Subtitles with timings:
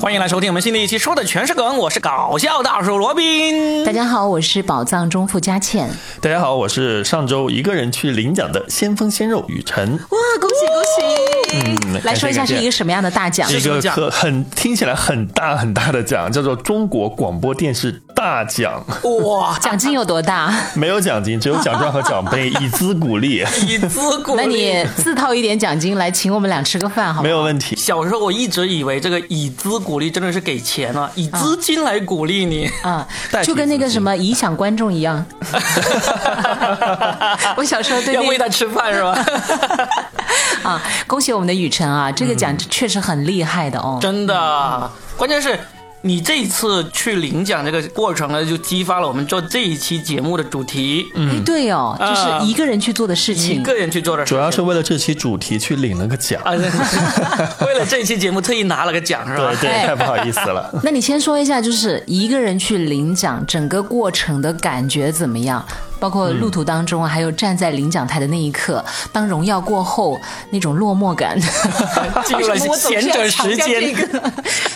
[0.00, 3.84] 欢迎来收听我们新的一期，说的全是梗，我是搞笑大叔罗宾。
[3.84, 5.90] 大家好，我是宝藏中富佳倩。
[6.22, 9.92] 大家好，我是上周一个人去领奖的先锋鲜肉雨辰。
[9.92, 11.13] 哇，恭喜恭喜！
[11.62, 13.50] 嗯来说一下是一个什么样的大奖？
[13.52, 18.84] 一个可很听起来很大很大的奖，叫做中国广播电视大奖。
[19.24, 20.52] 哇， 奖金有多大？
[20.74, 24.42] 没有奖金，只有奖状和奖杯，以资鼓励，以资鼓励。
[24.42, 27.22] 那你自掏一点奖金来请我们俩吃个饭，好？
[27.22, 27.76] 没有问题。
[27.76, 32.70] 小时候我一直以为这个以资鼓励真的是给钱啊，以资金来鼓励你。
[32.82, 33.06] 啊
[33.42, 35.24] 就跟那个什么影响观众一样。
[37.56, 39.24] 我小时候对要喂他吃饭是吧？
[40.62, 43.98] 啊，恭喜我们的雨辰啊，这个奖确实很厉害的哦。
[44.00, 45.58] 真的，关键是
[46.02, 53.62] 你这一次去领奖这个过程呢，就激发了我们做这一期节目的主题，嗯，对哦，啊就是一个人去做的事情一情。
[53.62, 54.36] 个人去做的事情。
[54.36, 56.42] 主要是为了这期主题去领了个奖。
[56.44, 56.68] 啊，对
[57.66, 59.70] 为了这期节目特意拿了个奖是吧对？
[59.86, 60.70] 太不好意思了。
[60.84, 65.64] 那你先说一下，就是一个人去领奖，整个过程的感觉怎么样？
[66.04, 71.40] 包括路途当中啊，还有站在领奖台的那一刻，当荣耀过后那种落寞感，
[72.26, 74.32] 进入了为什么我总是贤者时间调这个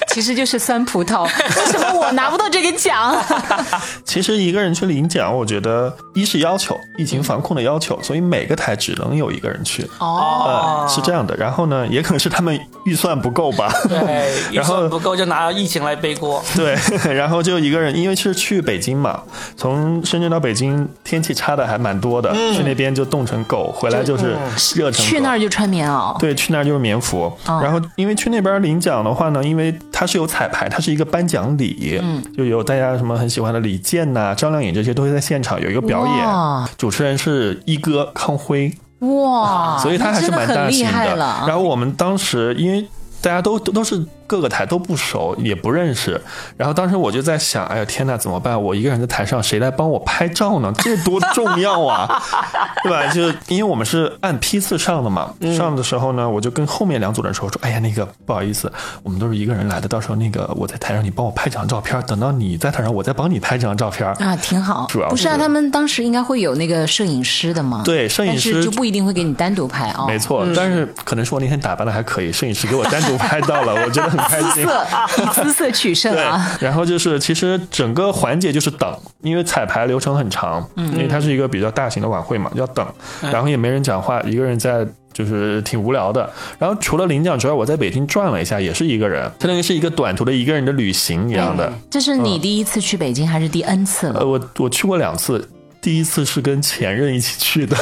[0.09, 1.25] 其实就是酸葡萄。
[1.25, 3.15] 为什么我拿不到这个奖？
[4.07, 9.83] 其实一个人去领奖，我觉得一是要求疫情防控的要求，所以每个台只能有一个人去。
[9.99, 11.37] 哦，呃，是这样的。
[11.37, 13.71] 然后呢，也可能是他们预算不够吧。
[13.87, 16.43] 对，预 然后算不够就拿疫情来背锅。
[16.57, 16.75] 对，
[17.13, 19.21] 然后就一个人，因为是去北京嘛，
[19.59, 24.37] 从深圳到北京天气差的还蛮多的，去那边就冻成狗，回来就是
[24.75, 25.11] 热成狗。
[25.11, 26.19] 去那儿就穿棉袄。
[26.19, 27.33] 对，去那儿就是棉服。
[27.47, 40.93] 哦然后因为去那边领奖的话呢，因为它是有彩排，它是一个颁奖礼，嗯，就有大家什么很喜欢的李健呐、张靓颖这些都会在现场有一个表演，主持人是一哥康辉，哇，所以他还是蛮大型的。
[40.93, 41.45] 害了。
[41.47, 42.87] 然后我们当时因为
[43.21, 46.21] 大家都都都是各个台都不熟，也不认识。
[46.57, 48.63] 然后当时我就在想，哎呀天呐，怎么办？
[48.63, 50.73] 我一个人在台上，谁来帮我拍照呢？
[50.79, 52.23] 这多重要啊，
[52.85, 53.07] 对吧？
[53.09, 58.71] 就因为我们是按批次上的嘛，嗯上的时候呢，我就跟后面两组人说，说，哎呀，那个不好意思，
[59.03, 64.07] 我们都是一个人来的，到时候那个我在台上，你帮我拍几张照片，等到你在台上，我再帮你拍几张照片。
[64.15, 65.09] 啊，挺好主要。
[65.09, 67.83] 不是啊，他们当时应该会有那个摄影师的嘛？
[67.85, 70.05] 对摄影师就不一定会给你单独拍哦。
[70.07, 74.65] 没错，但是可能是我那天打扮的还可以，摄影师给我单独拍到了，我觉得很开心。
[74.65, 74.87] 色
[75.23, 82.87] 以姿色取胜啊。，然后就是其实整个环节就是等，因为彩排流程很长，嗯因为它是一个比较大型的晚会嘛，要等，
[83.21, 84.87] 然后也没人讲话，一个人在。
[85.11, 86.31] 就是挺无聊的，
[86.61, 91.73] 然后除了领奖之外，我在北京转了一下，也是一个人，相当于是一个短途的一个人的旅行一样的。
[91.91, 94.21] 这是你第一次去北京还是第 N 次了？
[94.21, 95.49] 呃，我我去过两次，
[95.81, 97.77] 第一次是跟前任一起去的，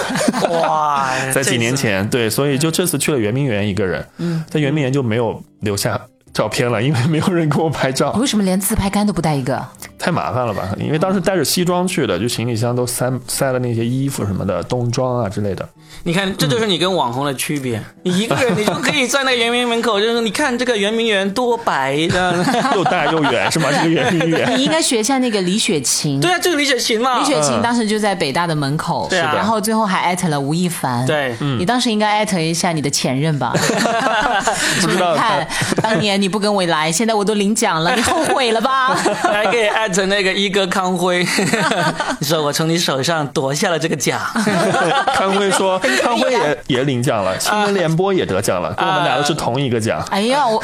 [0.48, 6.00] 哇， 在几年前，对，所以就这次去了圆明园一个人，嗯，在圆明园就没有留下
[6.36, 9.66] 照片了，因为没有人给我拍照，为什么连自拍杆都不带一个？
[9.98, 10.68] 太麻烦了吧？
[10.78, 15.66] 因为当时带着西装去的，就行李箱都塞塞了那些衣服什么的，冬装啊之类的。
[16.02, 17.82] 你看，这就是你跟网红的区别。
[18.02, 22.44] 你 一个人，你就可以在那圆明园门口，就是你看这个圆明园多白的。
[22.74, 23.68] 又大又远是吗？
[23.72, 24.56] 这个圆明园。
[24.56, 26.20] 你应该学一下那个李雪琴。
[26.20, 27.18] 对啊，就是李雪琴嘛。
[27.18, 31.04] 李雪琴当时就在北大的门口，对啊然后最后还艾特了吴亦凡。
[31.06, 33.52] 对你当时应该艾特一下你的前任吧？
[34.82, 35.48] 不知道你看，
[35.82, 38.94] 当年你不跟我来，现在我都领奖了，你后悔了吧？
[38.94, 41.26] 还可以艾特那个一哥康辉，
[42.18, 44.20] 你说我从你手上夺下了这个奖。
[45.14, 50.02] 康辉说，康辉也也领奖了， 新闻联播也得奖了，跟我们俩都是同一个奖。
[50.10, 50.62] 哎呀，我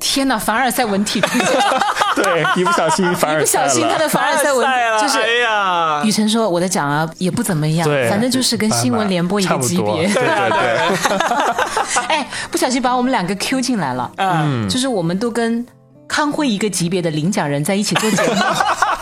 [0.00, 1.46] 天哪，凡尔赛文体出现，
[2.16, 4.08] 对，一不小心凡一不尔赛小心他的。
[4.08, 4.66] 凡尔赛文
[5.00, 10.06] 就是哎呀，雨辰说我的奖啊也不怎么样，反正就是跟新闻联播一个级别。
[10.08, 12.04] 对对对。
[12.08, 15.64] 哎，不小心把我们两个 Q 进来了，嗯，就是我们都跟
[16.06, 18.34] 康辉一个级别的领奖人在一起做节目，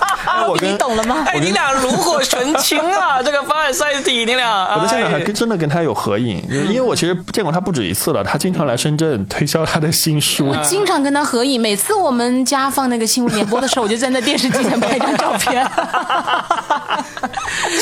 [0.48, 1.24] 我跟你懂了吗？
[1.26, 3.20] 哎，你俩炉火纯青啊！
[3.24, 4.76] 这个凡尔赛体，你俩。
[4.76, 10.46] 我在现场还哎跟真的跟他有合影，就是因为我其实见过他不止一次了，他经常来深圳推销他的新书。
[10.46, 15.66] 我经常跟他合影，每次我们家放那个新闻联播的时候，我就在那电视机前拍一张照片。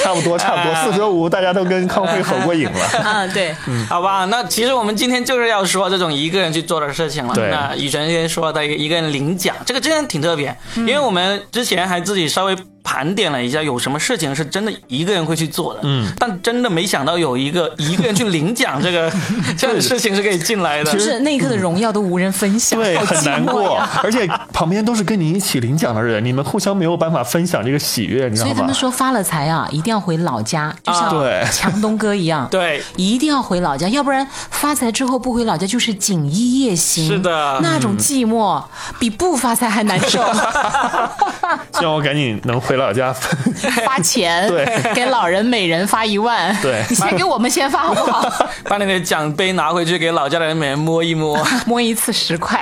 [0.03, 2.79] 差不多差不多，四舍五大家都跟康辉合过影了。
[3.05, 3.55] 嗯， 对，
[3.89, 7.35] 好吧，那其实我们今天就是要说这种一个人去做的事情了。
[7.35, 15.81] 对那雨辰先说的一个一个人领奖，这个真的挺特别，因为我们之前还自己稍微盘点了一下，有什么事情是真的一个人会去做的。
[15.85, 19.11] 嗯，但真的没想到有一个一个人去领奖这个
[19.57, 20.93] 这样的事情是可以进来的。
[20.93, 28.75] 就是那一刻的荣耀都无人分享，对，很难过。，而且旁边都是跟你一起领奖的人，你们互相没有办法分享这个喜悦，你知道吗所以他们？
[28.75, 37.09] 说发了财啊，一定要回老家，就像对强东哥一样， 对，一定要回老家，要不然发财之后不回老家就是锦衣夜行。
[37.09, 38.63] 是的那种寂寞
[38.99, 40.21] 比不发财还难受。
[41.79, 43.13] 希望我赶紧能回老家。
[43.85, 44.65] 发钱，对，
[44.95, 48.47] 给老人每人发一万，对你先给我们先发好不好？
[48.65, 51.37] 把那个奖杯拿回去给老家的人每人摸一摸。
[51.67, 52.61] 摸一次十块，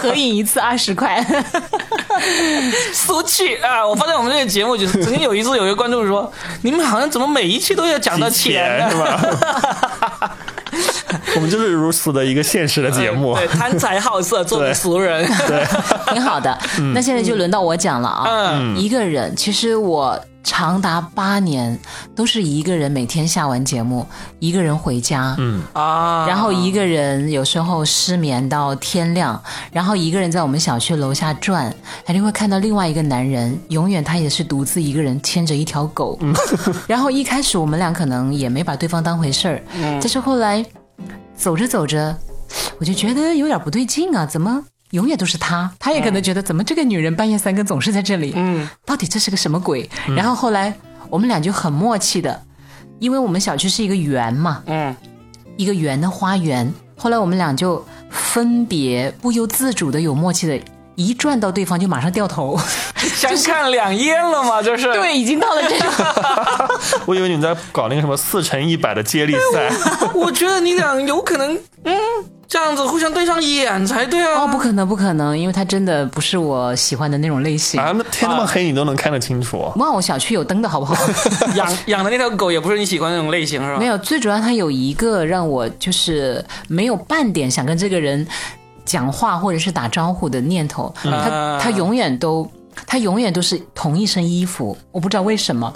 [0.00, 1.24] 合影一次二十块。
[2.92, 3.86] 俗气啊！
[3.86, 6.30] 我发现我们这个节目就是曾经有一次有一个观众说，
[6.62, 8.90] 你们好像怎么每一期都要讲到钱呢？
[8.90, 10.11] 是吧？
[11.36, 13.34] 我们就是如此的一个现实的节目。
[13.34, 15.26] 对，贪财好色， 做个俗人。
[15.46, 15.64] 对，
[16.12, 16.56] 挺好的。
[16.94, 18.50] 那现在就轮到我讲了啊。
[18.60, 21.78] 嗯一个人，其实我长达八年
[22.16, 24.06] 都是一个人，每天下完节目，
[24.40, 29.40] 一个人回家，嗯，啊，然后一个人有时候失眠到天亮，
[29.70, 31.72] 然后一个人在我们小区楼下转，
[32.04, 36.18] 还会看到另外一个男人，永远他也是独自一个人牵着一条狗。
[36.88, 39.62] 然后一开始我们俩可能也没把对方当回事儿，
[40.00, 40.64] 但是后来
[41.42, 42.16] 走着走着，
[42.78, 44.64] 我就觉得有点不对劲啊，怎么？
[44.92, 49.90] 永远都是他，他也可能觉得怎么这个女人半夜三更总是在这里，嗯，到底这是个什么鬼？
[50.16, 50.72] 然后后来
[51.10, 52.40] 我们俩就很默契的，
[53.00, 54.94] 因为我们小区是一个园嘛，嗯，
[55.56, 56.72] 一个圆的花园。
[56.96, 60.60] 后来我们俩就分别不由自主的有默契的，
[60.94, 62.58] 一转到对方就马上掉头。
[63.14, 64.92] 相看两厌了嘛，就是。
[64.92, 65.88] 对，已经到了这种。
[67.06, 69.70] 我以为你们在搞那个什么四乘一百的接力赛。
[70.14, 71.54] 我觉得你俩有可能，
[71.84, 71.94] 嗯，
[72.46, 74.42] 这样子互相对上眼才对啊。
[74.42, 77.80] 哦，不可能，不可能，因为他真的不是我喜欢的那种类型。
[77.80, 79.72] 啊，那天那么黑，你都能看得清楚。
[79.76, 80.94] 哇，我小区有灯的好不好？
[81.56, 83.78] 养养的那条狗也不是你喜欢的那种类型是吧？
[83.78, 88.26] 没有，最主要它有一个让我就是没有半点想跟这个人
[88.84, 90.92] 讲话或者是打招呼的念头。
[91.02, 92.50] 他啊他永远都。
[92.86, 95.70] 他永远都是同一身衣服，我不知道为什么。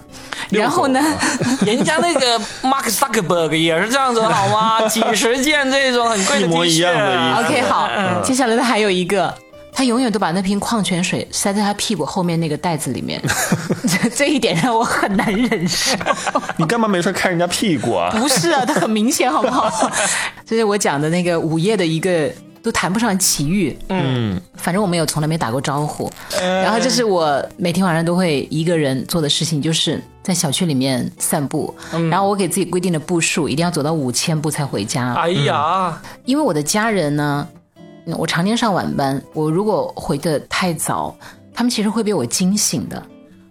[0.48, 0.98] 然后呢，
[1.60, 4.80] 人家那个 Mark Zuckerberg 也是这样子好吗？
[4.88, 7.90] 几十件这种很贵的 T 恤一模一样的衣服 OK，好，
[8.24, 9.32] 接下来他还有一个，
[9.74, 13.22] 他永远都把那瓶矿泉水塞在他屁股后面那个袋子里面，
[13.86, 15.94] 这这一点让我很难忍受。
[16.56, 18.08] 你干嘛没事看人家屁股啊？
[18.18, 19.70] 不是啊，他很明显，好不好？
[20.46, 22.32] 这是我讲的那个午夜的一个。
[22.66, 26.10] 都谈不上奇遇，嗯，反正我们有从来没打过招呼。
[26.36, 31.72] 然后这是我每天晚上都会一个人做的事情，就是在小区里面散步。
[32.10, 35.14] 然后我给自己规定的步数，一定要走到五千步才回家。
[35.14, 37.46] 哎呀，因为我的家人呢，
[38.06, 41.14] 嗯我常年上晚班，我如果回的太早，
[41.54, 43.00] 他们其实会被我惊醒的。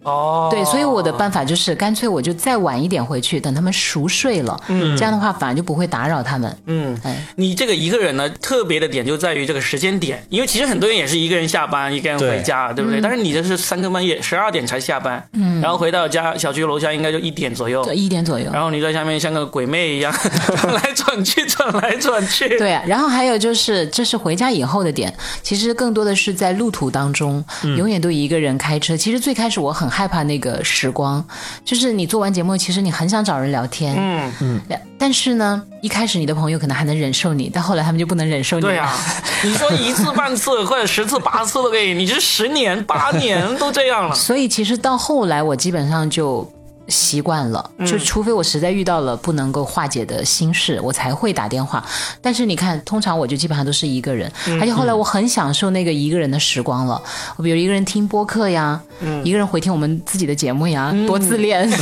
[0.05, 6.57] 哦，对，所以我的办法就是干脆我就再晚一点回去，等他们熟睡了，嗯，这样的话反而就不会打扰他们。
[6.67, 6.97] 嗯。
[7.03, 12.85] 哎，你这个一个人呢，特别的点就在于这个时间点，因为其实很多人也是一个人下班，一个人回家，对。
[12.85, 13.01] 不对？
[13.01, 18.49] 但是你这是三更半夜十二点才下班，嗯，然后回到家小区楼下应该就一点左右，对，一点左右。
[18.53, 20.13] 然后你在下面像个鬼魅一样
[20.61, 25.11] 转来转去，转来转去，对啊，然后还有就是，这是回家以后的点，
[25.41, 27.43] 其实更多的是在路途当中，
[27.77, 28.95] 永远都一个人开车。
[28.95, 31.25] 其实最开始我很害怕那个时光，
[31.63, 34.33] 就是你做完节目，其实你很想找人聊天，嗯。
[34.41, 34.61] 嗯，
[34.97, 38.71] 但是呢，一开始你的朋友可能还能忍受你，但后来他们就不能忍受你了。
[38.71, 38.93] 对啊，
[39.41, 46.51] 你说一次半次或者十次八次都可以，你这十年八年都这样了， 所以其实到后来，我基本上就
[46.87, 51.83] 习惯了，就除非我实在遇到了不能够化解的心事，我才会打电话。
[52.21, 57.01] 但是你看，通常我就基本上都是一个人，而且后来我很享受那个一个人的时光了。
[57.37, 58.79] 我比如一个人听播客呀，
[59.23, 61.67] 一个人回听我们自己的节目呀，多自恋。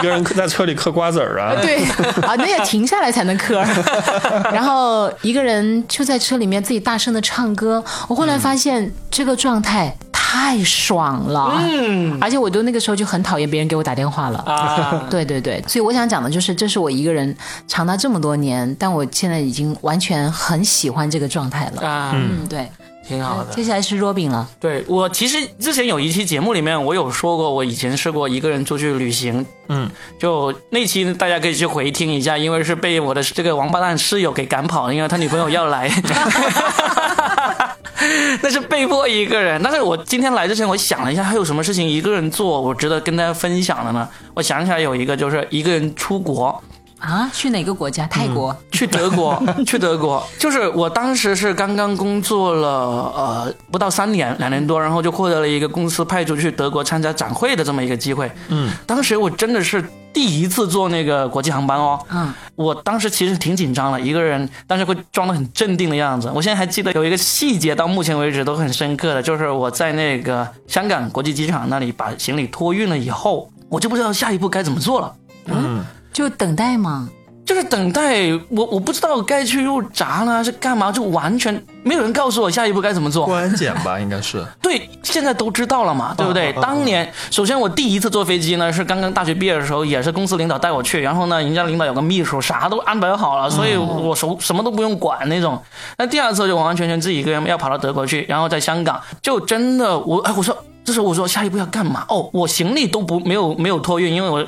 [0.00, 1.54] 一个人在车里嗑瓜子儿啊。
[1.60, 1.84] 对
[2.22, 3.62] 啊，那也停下来才能嗑。
[4.50, 9.94] 然后一个人就在车里面自己大声的唱歌，我后来发现这个状态
[10.30, 11.60] 太爽了。
[11.60, 14.38] 嗯，而且我都那个时候就很讨厌别人给我打电话了。
[14.46, 21.82] 啊，对对对，所以我想讲的就是，这是我一个人长达这么多年，但我现在已经完全很喜欢这个状态了。
[21.84, 22.68] 啊，嗯，对。
[23.08, 23.52] 挺好的。
[23.52, 35.90] 接下来是 Robin 了，对我其实之前有一期节目里面，我有说过，我以前试过一个人出去旅行，嗯，就那期大家可以去回听一下，因为是被我的这个王八蛋室友给赶跑了，因为他女朋友要来。
[38.42, 44.08] 那是被迫一个人，但是我今天来之前，我想了一下，还有什么事情一个人做，我值得跟大家分享的呢？
[44.34, 46.62] 我想起来有一个，就是一个人出国，
[47.00, 48.06] 啊，去哪个国家？
[48.06, 48.56] 泰国。
[48.70, 58.30] 去德国， 去德国，就是我当时是刚刚工作了呃不到三年，两年多，然后就获得了一个公司派出去德国参加展会的这么一个机会。
[58.48, 62.00] 嗯，当时我真的是第一次坐那个国际航班哦。
[62.10, 66.30] 嗯，我当时其实挺紧张的，一个人，但是会装得很镇定的样子。
[66.34, 75.14] 我现在还记得有一个细节，到目前为止都很深刻的，就是我在那个香港国际机场那里把行李托运了以后，我就不知道下一步该怎么做了。
[75.46, 77.08] 嗯，就等待嘛。
[77.42, 80.92] 就是等待我，我不知道该去入闸呢，是干嘛？
[80.92, 81.52] 就完全
[81.82, 83.26] 没有人告诉我下一步该怎么做。
[83.26, 84.46] 过安检吧，应该是。
[84.62, 86.52] 对，现在都知道了嘛，对不对？
[86.62, 95.60] 当年，首先我第一次坐飞机呢，是刚刚大学毕业的时候，也是公司领导带我去，然后呢，人家领导有个秘书，啥都安排好了，所以我什什么都不用管那种。
[95.98, 102.04] 那第二次就完完全全自己一个人要跑到德国去，然后在香港就真的我哎，我说这时候我说下一步要干嘛？
[102.08, 104.46] 哦，我行李都不没有没有托运，因为我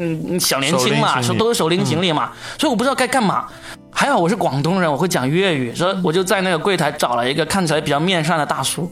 [0.00, 3.44] 嗯小年轻嘛，手拎行李都是手拎行李嘛，所以我不知道该干嘛。
[3.92, 8.90] 还好我是广东人，我会讲粤语，所以我就在那个柜台找了一个看起来比较面善的大叔，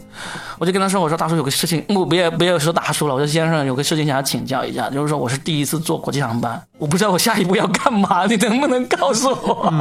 [0.58, 9.72] 我就跟他说：“我说大叔有个事情，我别别说大叔了，我说先生有个事情想要请教一下，就是说我是第一次坐国际航班，我不知道我下一步要干嘛，你能不能告诉我？”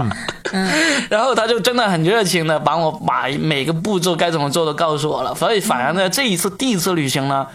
[1.10, 7.46] 然后他就真的很热情的帮我把每个步骤该怎么做都告诉我了，所以反而呢，这一次第一次旅行呢，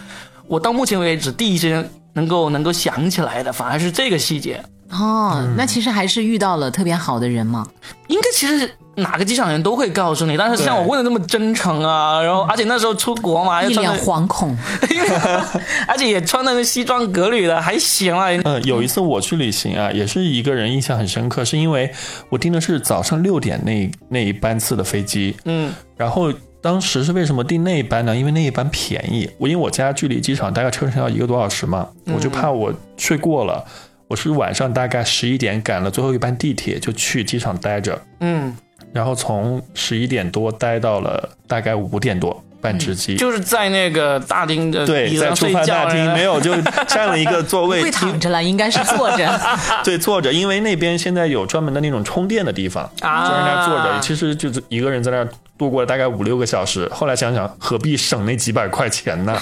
[0.47, 4.63] 我到目前为止第一时间能够能够想起来的，反而是这个细节。
[4.91, 7.67] 哦，那其实还是遇到了特别好的人嘛。
[8.07, 14.55] 应该其实哪个机场人都会告诉你，但是像我问的那么真诚啊，然后而且那时候出国嘛，又一脸惶恐，
[15.87, 18.27] 而且也穿那个西装革履的，还行啊。
[18.43, 21.91] 嗯，有一次我去旅行啊，也是一个人印象很深刻，是因为
[22.29, 26.31] 我订的是早上六点那那一班次的飞机，嗯然后
[26.63, 28.15] 当时是为什么订那一班呢？
[28.15, 33.61] 因为那一班便宜，我因为我家距离机场大概车程要一个多小时嘛，我就怕我睡过了。
[34.07, 38.55] 我是晚上大概十一点赶了最后一班地铁，就去机场待着，嗯，
[38.93, 43.17] 然后从十一点多待到了大概五点多半只鸡。
[43.17, 46.55] 就是在那个大厅的对，在出发大厅没有， 就
[46.87, 49.41] 占了一个座位会，躺着了，应该是坐着。
[49.83, 56.89] 对，坐着，因为那边现在有专门的那种充电的地方，啊就让人家坐着，其实就是一个人在那儿度过了大概五六个小时。
[56.93, 59.37] 后来想想，何必省那几百块钱呢？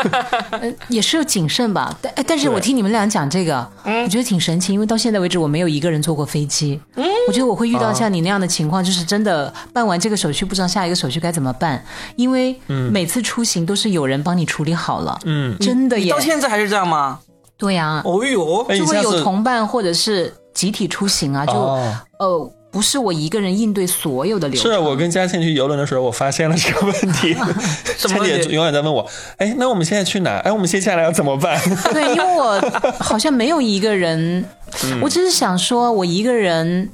[0.50, 6.80] 呃也是谨慎吧，但哎但是我听你们俩讲这个，我觉得挺神奇，因为到现在为止我没有一个人坐过飞机。
[7.28, 11.84] 我觉得我会遇到像你那样的情况，就是真的办完这个手续，不知道下一个手续该怎么办，
[12.16, 12.58] 因为
[12.90, 16.10] 每次出行都是有人帮你处理好了，嗯，真的耶。
[16.10, 17.20] 到，现在还是这样吗？
[17.56, 21.96] 对呀、哦呦，哎，就会有同伴或者是集体出行啊，就、哦。
[22.18, 24.70] 呃不是我一个人应对所有的流程。
[24.72, 27.34] 是我跟嘉倩去游轮的时候，我发现了这个问题。
[27.98, 29.04] 倩姐 永远在问我，
[29.38, 30.38] 哎，那我们现在去哪？
[30.38, 31.60] 哎，我们接下来要怎么办？
[31.92, 32.60] 对，因为我
[32.98, 34.44] 好像没有一个人，
[34.84, 36.88] 嗯我只是想说，我一个人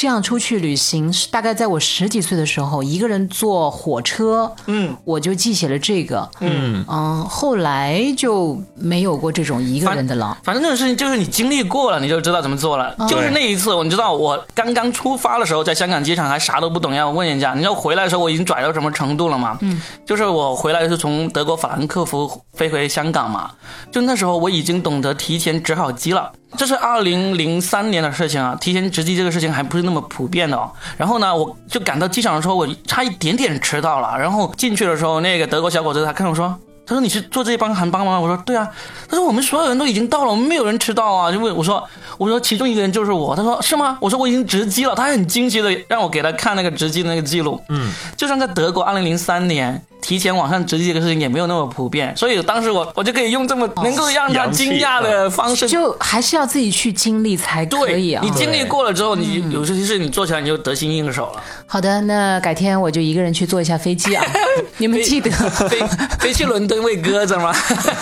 [0.00, 10.38] 这样出去旅行，是大概在我十几岁的时候，一个人坐火车，嗯，我就记写了这个，嗯，嗯，后来就没有过这种一个人的了。
[10.42, 12.96] 反正这种事情就是你经历过了，你就知道怎么做了。
[13.10, 17.52] 就是那一次，你知道我刚刚出发的时候，在香港机场还啥都不懂，要问人家。
[17.52, 19.58] 你知道回来的时候我已经拽到什么程度了吗？
[19.60, 23.50] 嗯，就是我回来是从德国法兰克福飞回香港嘛，
[23.92, 26.32] 就那时候我已经懂得提前值好机了。
[26.56, 30.70] 这是二零零三年的事情啊，提前值机这个事情还不是那么普遍的哦。
[30.96, 34.18] 然后呢，我就赶到机场的时候，我差一点点迟到了。
[34.18, 36.58] 然后进去的时候，那个德国小伙子他看我说。
[36.86, 38.68] 他说：“你是坐这班航班吗？”我说：“对啊。”
[39.08, 41.88] 他说：“我们所有人都已经到了，我们没有人迟到啊。”就问我说
[42.18, 47.62] ：“我说其中一个人就是我。”他说：“是吗？”我说：“我已经值机了。”他还很惊奇的让我给他看那个值机的那个记录。
[47.68, 55.68] 嗯，就算在德国，二零零三年提前网上值机这个事情也没有那么普遍，所以当时我我就可以用这么能够让他惊讶的方式。
[55.68, 58.22] 就还是要自己去经历才可以啊。
[58.24, 61.42] 你经历过了之后，你有些事你做起来你就得心应手了。
[61.66, 64.24] 好的，那改天我就一个人去坐一下飞机啊。
[64.78, 65.80] 你们记得飞
[66.18, 67.52] 飞去伦敦喂鸽子吗？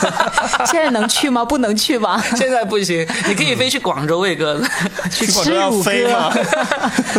[0.66, 1.44] 现在能去吗？
[1.44, 2.22] 不能去吧？
[2.36, 4.68] 现在不行，你可以飞去广州喂鸽子。
[5.10, 6.32] 去去广州要吃乳鸽飞吗？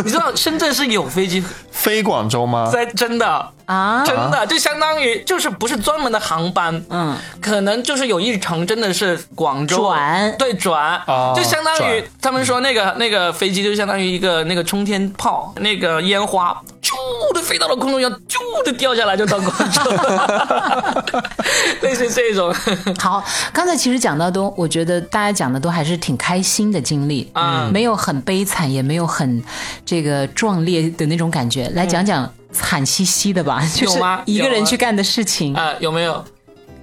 [0.04, 2.70] 你知道深圳是有飞机飞广州吗？
[2.72, 3.50] 在真的。
[3.70, 4.02] 啊？
[4.04, 9.76] 真的就相当于就是不是专门的航班，嗯，可能就是有一程真的是广州。
[9.76, 10.36] 转。
[10.36, 16.92] 对转，哦就相当于他们说那个那个飞机就相当于一个那个冲天炮，那个烟花啾
[17.34, 19.82] 的飞到了空中，要啾的掉下来就到广州。
[19.90, 21.04] 了，
[21.82, 22.52] 类似这种。
[22.98, 23.22] 好，
[23.52, 27.70] 刚才其实讲到都，我觉得大家讲的都还是挺开心的经历，嗯。
[27.70, 29.42] 没有很悲惨，也没有很
[29.86, 31.70] 这个壮烈的那种感觉。
[31.74, 35.54] 来讲讲惨兮兮的吧，就是有吗一个人去干的事情。
[35.54, 36.24] 啊，有没有？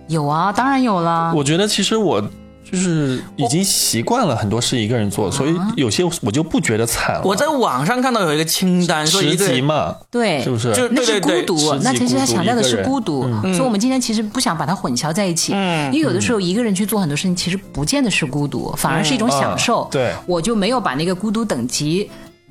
[0.07, 1.33] 有啊，当然有了。
[1.35, 2.21] 我觉得其实我
[2.69, 7.21] 就是已经习惯了很多事一个人做，所以有些我就不觉得惨了。
[7.23, 10.73] 我在网上看到有一个清单，说十一级嘛，对，是不是？
[10.73, 15.53] 就那是孤独，那其实他强调的是孤独，所以我们今天其实不想把它混淆在一起。
[15.53, 19.83] 嗯因为有的时候一个人去做很多事情，其实不见得是孤独，反而是一种享受。
[19.83, 22.09] 嗯对我就没有把那个孤独等级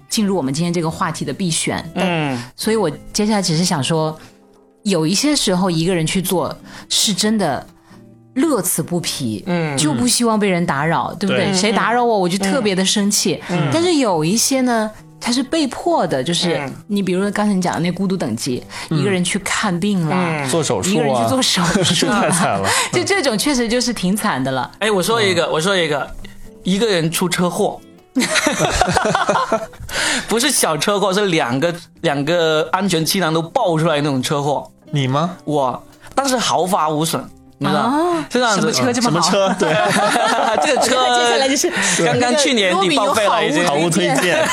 [0.09, 1.85] 进入我们今天这个话题的必选。
[1.95, 4.19] 嗯，所以我接下来只是想说，
[4.83, 6.57] 有一些时候一个人去做
[6.89, 7.67] 是真的
[8.35, 11.47] 乐此不疲，嗯就不希望被人打扰，对不对？
[11.47, 13.43] 对谁打扰我，我就特别的生气。
[13.51, 14.91] 嗯但是有一些呢。
[15.19, 22.69] 他是被迫的，就是嗯你比如说刚才你讲的那孤独等级，一个人去看病了，嗯做手术一个人去啊，做手术 太，惨了。
[22.93, 24.71] 就这种确实就是挺惨的了。
[24.79, 26.09] 哎，我说一个，我说一个，
[26.63, 27.81] 一个人出车祸，
[30.29, 34.71] 不是小车祸，是两个两个安全气囊都爆出来那种车祸。
[34.91, 35.37] 你吗？
[35.45, 35.83] 我
[36.15, 37.23] 但是毫发无损，
[37.59, 37.81] 你知道？
[37.81, 38.73] 啊是这样子。
[38.73, 39.31] 什么车这么好？
[39.31, 39.55] 什么车？
[39.59, 39.69] 对，
[40.65, 41.71] 这个车接下来就是
[42.05, 44.47] 刚刚去年底报废了，已经毫无推荐。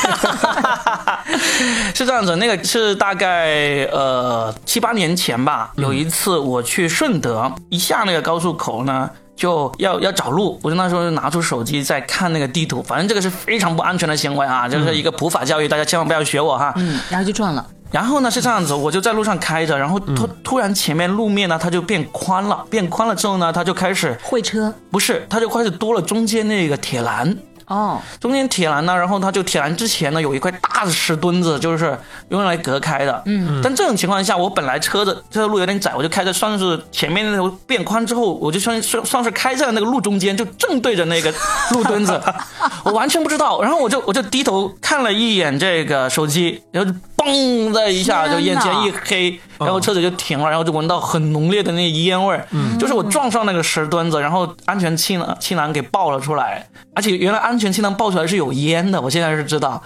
[1.96, 9.10] 是这样子，那个是大概呃七八年前吧，有一次我去顺德，一下那个高速口呢。
[9.36, 16.74] 就要要找路，我就那时候就拿出手机在看那个地图，反正这个是非常不安全的行为啊，就是一个普法教育，大家千万不要学我哈。
[16.78, 17.66] 嗯，然后就撞了。
[17.92, 31.98] 然后呢是这样子，我就在路上开着，然后突突然前面路面呢它就变宽了，变宽了之后呢，它就开始会车不是，它就开始多了中间那个铁栏，哦，中间铁栏呢，然后它就铁栏之前呢有一块大的石墩子，就是
[32.30, 33.24] 用来隔开的。
[33.26, 41.34] 嗯，但这种情况下，我本来车子这条路有点窄，我就开在算是前面那条变宽之后，我就算算算是开在那个路中间，就正对着那个
[41.72, 42.22] 路墩子，
[42.84, 43.62] 我完全不知道。
[43.62, 52.48] 然后我就我就低头看了一眼这个手机，然后就嘣的一下就眼前一黑，然后车子就停了，然后就闻到很浓烈的那烟味儿，
[52.80, 59.82] 就是我撞上那个石墩子，然后安全气囊气囊给爆了出来，而且原来安全气囊爆出来是有烟的，我现在是知道，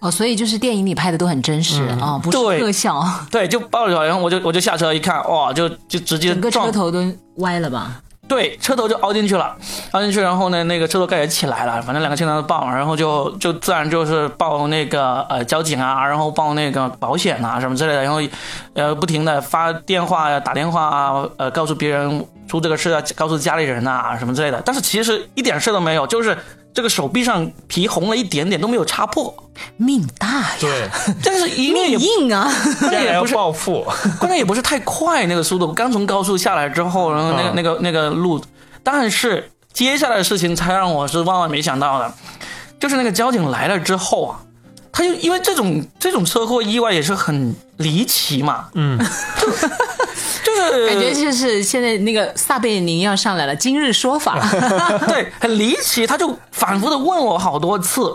[0.00, 2.60] 哦，所以就是电影里拍的都很真实啊、哦，不是对。
[2.60, 7.04] 特效，对，就爆了出来，然后我就我就下车一看，哇，就就直接整个车头都
[7.36, 8.00] 歪了吧？
[8.28, 9.56] 对，车头就凹进去了，
[9.92, 18.20] 凹进去，然后呢，那个车头盖也起来了，反正两个气囊都爆了，然后就就自然就是报那个呃交警啊，然后报那个保险啊什么之类的，然后
[18.74, 26.36] 呃不停的发电话呀、打电话啊，呃告诉别人出这个事啊，告诉家里人啊什么之类的，但是其实一点事都没有，就是
[26.76, 29.34] 这个手臂上皮红了一点点都没有擦破，
[29.78, 30.88] 命大呀，对，
[31.24, 32.44] 但 是因为也硬啊！
[32.78, 33.34] 关键现在要也不是。
[33.34, 33.82] 暴富，
[34.20, 37.54] 关键也不是太快那个速度，刚从高速下来之后，然后那个、嗯。
[37.54, 38.44] 那个那个路，
[38.82, 42.12] 但是接下来的事情才让我是万万没想到的，
[42.78, 44.40] 就是那个交警来了之后啊，
[44.92, 48.98] 他就因为这种这种车祸意外也是很离奇嘛，嗯，
[49.40, 49.70] 就 是
[50.88, 54.40] 感觉就是现在那个撒贝宁要上来了，今日说法。
[55.08, 58.14] 对很离奇，他就反复的问我好多次，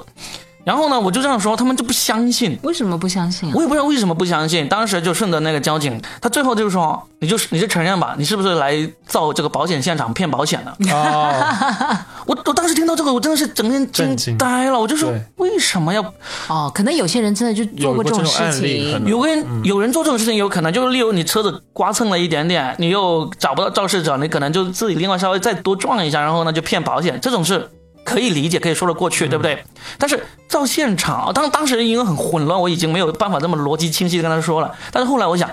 [0.63, 2.58] 然后呢我就这样说，他们就不相信。
[2.63, 3.52] 为什么不相信啊？
[3.56, 10.93] 我也不知道为什么不相信，当时就顺着那个交警，他最后就是说，你就你就承认吧，你是不是来造这个保险现场骗保险的？
[10.93, 11.58] 哦，
[12.28, 14.80] 我我当时听到这个，我真的是整个人惊呆了。
[14.80, 16.02] 我就说，为什么要
[16.47, 19.06] 哦，可能有些人真的就做过这种事情。
[19.06, 20.36] 有个人有人做这种事情？
[20.36, 27.69] 有可能就是例如你车子刮蹭了一点点，你又找不到肇事者，你可能就自己另外稍微再多撞一下，然后呢就骗保险，这种是
[28.03, 29.63] 可以理解，可以说得过去，对不对？
[29.97, 34.73] 但是到现场，当当时因为很混乱，我已经没有办法这么逻辑清晰的跟他说了。
[34.91, 35.49] 但是后来我想。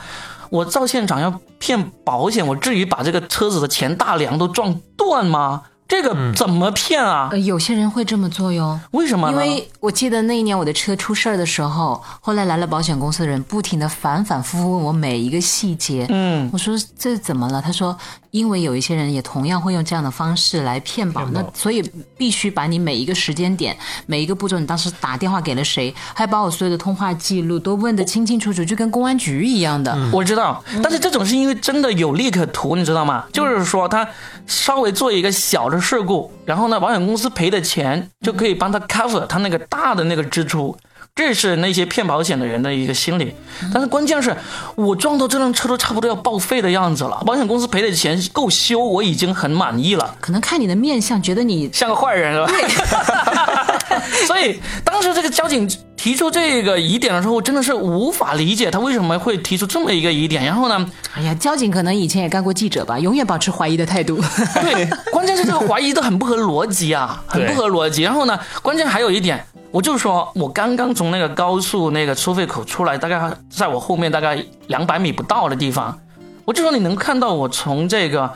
[0.50, 5.64] 我到现场要骗保险，我至于把这个车子的前大梁都撞断吗？
[5.86, 7.28] 这个怎么骗啊？
[7.30, 8.80] 呃，有些人会这么做哟。
[8.92, 9.30] 为什么？
[9.30, 16.06] 因为我记得那一年我的车出事儿的时候，后来来了保险公司的人，不停的反反复复问我每一个细节。
[16.08, 17.60] 嗯，我说这怎么了？
[17.60, 17.94] 他说
[18.30, 21.82] 因为有一些人也同样会用这样的方式来骗保，骗保那所以
[22.16, 29.96] 必须把你每一个时间点、每一个步骤，你当时打电话给了谁，还把我所有的通话记录都问得清清楚楚，就跟公安局一样的。
[30.12, 33.24] 我知道，但是这种是因为真的有利可图，你知道吗？
[33.32, 34.06] 就是说他
[34.46, 40.76] 稍微做一个小的事故，然后呢，保险公司赔的钱就可以帮他 cover 他那个大的那个支出。
[41.18, 43.34] 这是那些骗保险的人的一个心理，
[43.74, 44.36] 但是关键是
[44.76, 50.14] 我撞到这辆车都差不多要报废的样子了，保险公司赔的钱够修，我已经很满意了。
[50.20, 53.68] 可能看你的面相，觉得你像个坏人是吧？
[54.28, 60.44] 所以当时这个交警提出这个疑点的时候，我真的是无法理解他为什么会提出这么一个疑点。
[60.44, 64.20] 然后呢，哎呀，交警可能以前也干过记者吧，永远保持怀疑的态度。
[64.62, 68.02] 对，关键是这个怀疑都很不合逻辑啊，很不合逻辑。
[68.02, 75.98] 然后呢，关键还有一点，我就说我刚刚从那个高速那个收费口出来，大概在我后面大概两百米不到的地方，
[76.44, 78.30] 我就说你能看到我从这个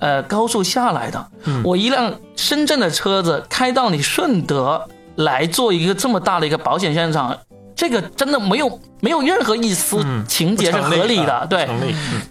[0.00, 1.62] 呃高速下来的，嗯。
[1.62, 4.82] 我一辆深圳的车子开到你顺德
[5.16, 7.36] 来做一个这么大的一个保险现场，
[7.76, 11.68] 这个真的没有没有任何一丝情节是合理的，啊对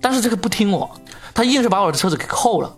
[0.02, 0.90] 但是这个不听我，
[1.34, 2.76] 他硬是把我的车子给扣了。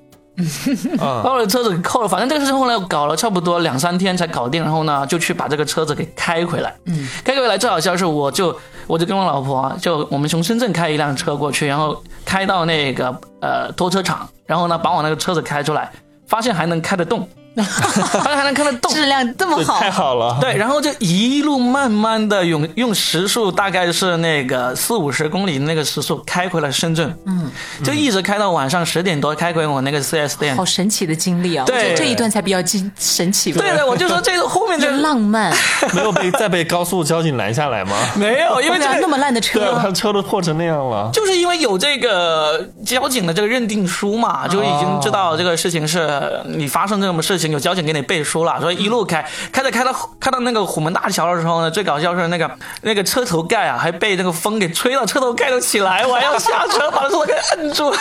[0.99, 6.73] 啊把我的车子给扣了，反正这个事情后来搞了差不多两三天才搞定，然后呢就去把这个车子给开回来。
[6.85, 15.91] 嗯，开回来最好笑是，我就我就跟我老婆啊就我们从深圳开一辆车过去，然后开到那个呃拖车厂，然后呢把我那个车子开出来，
[16.27, 17.27] 发现还能开得动，
[18.23, 18.93] 还能看得动。
[18.93, 27.49] 质量这么好这太，好了，对，然后就一路慢慢的用用时速，大概是那个四五十公里那个时速开回了深圳，嗯，
[27.83, 30.65] 就一直开到晚上十点多开回我那个 4S 店好。
[30.65, 31.65] 神奇的经历啊！
[31.65, 35.51] 对这一段才比较惊神奇吧，对对，我就说这个后面这就个浪漫。
[35.93, 37.95] 没有被再被高速交警拦下来吗？
[38.15, 41.09] 没有，因为那么烂的车，他车都破成那样了。
[41.11, 52.49] 就是因为有这个交警的这个认定书嘛，就已经知道这个事情是你发生这种事情，有交警给你背书了，所以一路开，开着开到开到那个虎门大桥的时候呢，最搞笑是那个
[52.81, 57.93] 那个车头盖啊，还被那个风给吹到车头盖都起来，我还要下车把车头给摁住，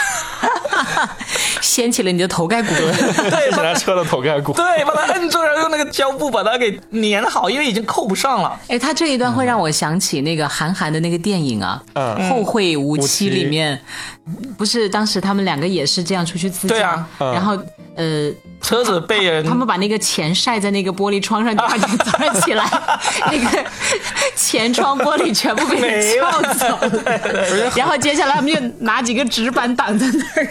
[1.60, 2.68] 掀起了你的头盖骨。
[3.30, 4.52] 对，是把他车的头盖骨。
[4.52, 8.58] 对把它摁住，然后用那个胶布把它给粘好，因为已经扣不上了。
[8.68, 13.80] 哎，他这一段会让我想起那个韩寒的那个电影啊，嗯后会无期》里面，
[14.56, 17.08] 不是当时他们两个也是这样出去自驾，对啊。
[17.18, 17.32] 嗯。
[17.32, 17.58] 然后
[17.96, 22.64] 呃，车子被人他们把那个钱晒在那个玻璃窗上，第二天早上起来，
[23.30, 23.64] 那个
[24.36, 30.48] 前窗玻璃全部被人撬走了， 然后接下来他们就拿几个纸板挡在那儿。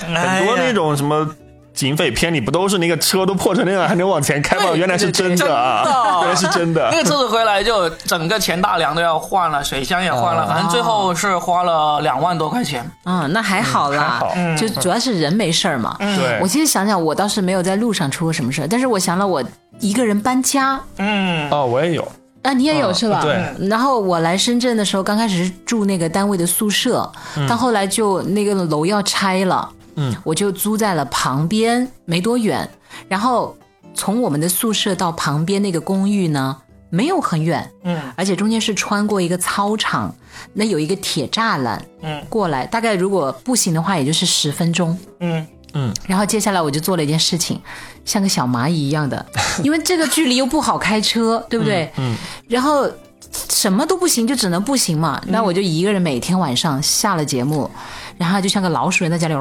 [0.00, 1.24] 很多那种什么
[1.74, 4.72] 警匪片里不都是那个车都破成那样还能往前开吗？
[4.74, 5.84] 原来是真的啊，
[6.22, 6.98] 原来是真的那。
[6.98, 12.88] 个车子回来就整个前大梁都要换了，水箱也换了，反正最后是花了两万多块钱。
[13.04, 15.96] 嗯，那还好啦，还好就主要是人没事儿嘛。
[15.98, 19.42] 对我其实想想，我倒是没有在路上出过什么事儿，但是我想了，我
[19.80, 22.06] 一个人搬家，嗯，哦，我也有，
[22.42, 23.20] 啊，你也有嗯是吧？
[23.22, 23.68] 对。
[23.68, 27.10] 然后我来深圳的时候，刚开始是住那个单位的宿舍，
[27.48, 32.68] 到后来就那个楼要拆了，嗯，我就租在了旁边，没多远。
[33.08, 33.56] 然后
[33.94, 36.56] 从我们的宿舍到旁边那个公寓呢，
[36.90, 40.14] 没有很远，嗯，而且中间是穿过一个操场，
[40.54, 44.98] 那有一个铁栅栏，嗯，过来大概如果步行的话，也就是十分钟。
[45.20, 47.58] 嗯嗯，然后接下来我就做了一件事情，
[48.04, 49.24] 像个小蚂蚁一样的，
[49.64, 51.90] 因为这个距离又不好开车，对不对？
[51.96, 52.14] 嗯
[52.46, 52.86] 然后
[53.48, 55.22] 什么都不行，就只能步行嘛。
[55.28, 57.70] 那我就一个人每天晚上下了节目，
[58.22, 59.34] 然后就像个老鼠人在家里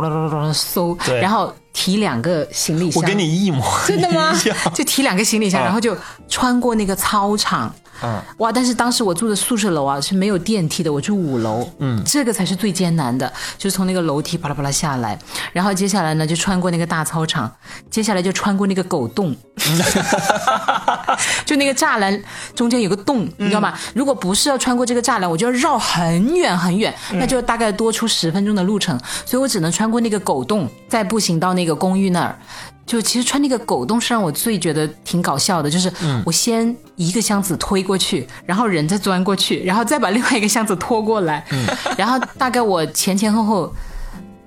[0.53, 2.99] 搜，然后提两个行李箱。
[3.01, 4.57] 我跟你一模真的吗一样？
[4.73, 5.95] 就提两个行李箱，啊然后就
[6.27, 7.71] 穿过那个操场。
[8.03, 8.21] 嗯。
[8.37, 8.51] 哇！
[8.51, 15.17] 但是当时我住的宿舍楼啊是没有电梯的，我住五楼，嗯，这个才是最艰难的，就是从那个楼梯啪啦啪啦下来，
[15.53, 17.51] 然后接下来呢就穿过那个大操场，
[17.89, 19.35] 接下来就穿过那个狗洞，
[21.45, 22.21] 就那个栅栏
[22.55, 23.73] 中间有个洞，你知道吗？
[23.93, 32.37] 如果不是要穿过这个栅栏，我就要绕很远很远，那就大概多出十分钟的路程，所以我只能穿过那个狗洞，再步行到那个公寓那儿。
[32.85, 35.91] 就其实穿那个狗洞是让我最觉得挺搞笑的，就是
[36.25, 41.45] 我先一个箱子推过去，然后人再钻过去，然后再把另外一个箱子拖过来，
[41.97, 43.73] 然后大概我前前后后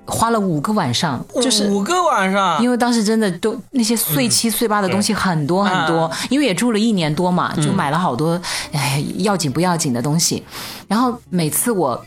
[0.07, 8.39] 花了五个晚上，就是五个晚上，因为当时真的都那些碎七碎八的东西很多很多，因为也住了一年多嘛，就买了好多
[8.73, 10.43] 哎要紧不要紧的东西，
[10.87, 12.05] 然后每次我。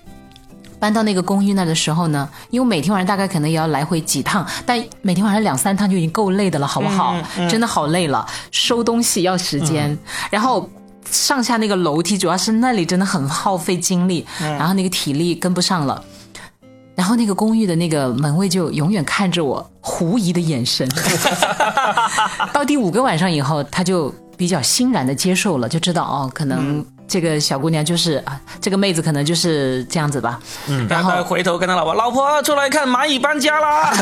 [0.80, 7.16] 搬到那个公寓那的时候呢，因为每天晚上大概可能也要来回几趟，但每天晚上两三趟就已经够累的了，好不好？
[7.50, 9.98] 真的好累了，收东西要时间，
[10.30, 10.70] 然后
[11.10, 16.04] 上下那个楼梯，主要是那里真的很耗费精力，然后那个体力跟不上了。
[16.96, 20.90] 然后那个公寓的那个门卫就永远看着我狐疑的眼神。
[22.52, 30.40] 到第五个晚上以后，他就比较欣然的接受了，就知道哦，可能这个小姑娘就是啊，这个妹子可能就是这样子吧。
[30.68, 33.94] 嗯，然后回头跟他老婆，老婆出来看蚂蚁搬家啦。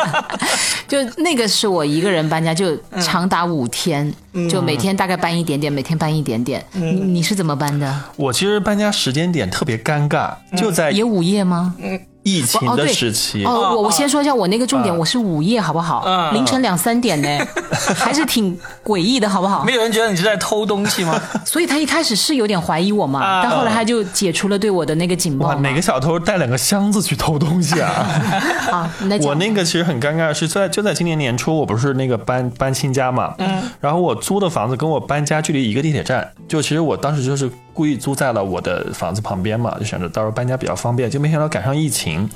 [0.88, 4.12] 就那个是我一个人搬家，就长达五天，
[4.50, 6.64] 就每天大概搬一点点，每天搬一点点。
[6.72, 8.00] 你你是怎么搬的？
[8.16, 11.74] 我其实搬家时间点特别尴尬，就在也午夜吗？
[12.24, 13.44] 疫情的时期。
[13.44, 16.02] 哦，我我先说一下我那个重点，我是午夜，好不好？
[16.06, 17.28] 嗯凌晨两三点呢，
[17.94, 19.74] 还是挺诡异的，好不好没？
[19.74, 21.20] 有人觉得你是在偷东西吗？
[21.44, 27.90] 所以他一开始是有点怀疑我嘛，啊但后来他就解除了对我的那个警报哇，哪个小偷带两个箱子去偷东西啊？
[28.72, 28.90] 啊？
[29.22, 42.26] 我那个其实很尴尬，是在就在今年年初，我不是那个搬搬新家嘛，嗯，然后我租的房子跟我搬家距离一个地铁站，就其实我当时就是故意租在了我的房子旁边嘛，就想着到时候搬家比较方便，就没想到赶上疫情，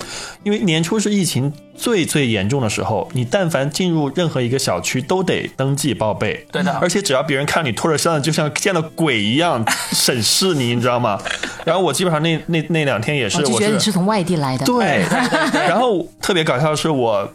[0.43, 11.19] 因为年初是疫情最最严重的时候，你但凡进入任何一个小区都得登记报备，对的而且只要别人看你拖着箱子，就像见了鬼一样审视你，你知道吗？
[11.65, 14.67] 然后我基本上那那那两天也是，我觉得你是从外地来的。
[14.67, 15.05] 对，
[15.53, 17.33] 然后特别搞笑的是，我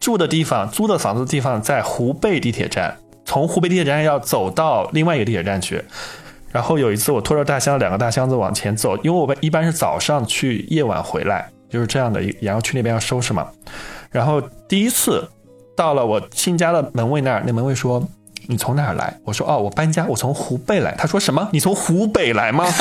[0.00, 5.84] 住的地方、租的房子的地方在湖北地铁站，从湖北地铁站要走到另外一个地铁站去。
[6.50, 12.20] 然后有一次，我拖着大箱两个大箱子往前走，因为我一般是早上去，夜晚回来，就是这样的。
[12.40, 13.46] 然后去那边要收拾嘛。
[14.10, 15.28] 然后第一次
[15.76, 18.02] 到了我新家的门卫那儿，那门卫说
[18.48, 21.48] ：“你从哪儿来？”我说：“哦，我搬家，我从湖北来。”他说：“什么？
[21.52, 22.66] 你从湖北来吗？”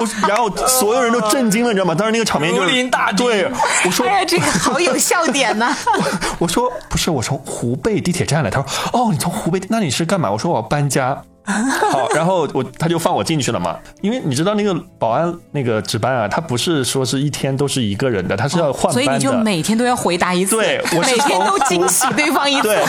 [0.00, 1.94] 我然后所有人都震惊了，你知道吗？
[1.94, 3.46] 当时那个场面就如临大敌对，
[3.84, 5.68] 我说哎呀，这个好有笑点呢、
[6.40, 8.50] 我说不是，我从湖北地铁站来。
[8.50, 8.66] 他说
[8.98, 10.30] 哦，你从湖北，那你是干嘛？
[10.32, 11.22] 我说我要搬家。
[11.90, 19.02] 好，然后我他就放我进去了嘛，因为你知道那个保安那个值班啊，他不是说是一天都是一个人的，他是要换班的。
[19.02, 22.68] 所以你就每天都要回答一次，对我 每天都惊喜对方一次。
[22.68, 22.82] 对，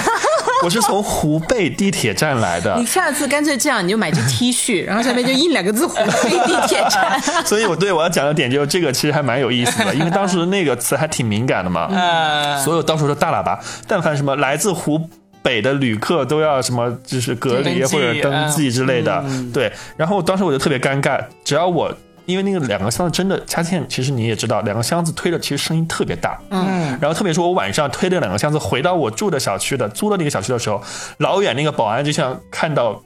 [0.63, 11.87] 我是从湖北地铁站来的 你，下次干脆这样，你就买只 T 恤，然后上面就印两个字“湖北地铁站所以我对我要讲的点就是这个，其实还蛮有意思的，因为当时那个词还挺敏感的嘛。
[11.91, 15.09] 呃，所有到处都大喇叭，但凡什么来自湖
[15.41, 19.23] 北的旅客都要什么，就是隔离或者登记之类的。
[19.53, 21.93] 对，然后当时我就特别尴尬，只要我。
[22.27, 30.81] 因为那个两个箱子真的，佳倩，其实你也知道，两个箱子推的其实声音特别大，嗯，然后特别是我晚上推这两个箱子回到我住的小区的租的那个小区的时候，
[31.17, 33.01] 老远那个保安就像看到，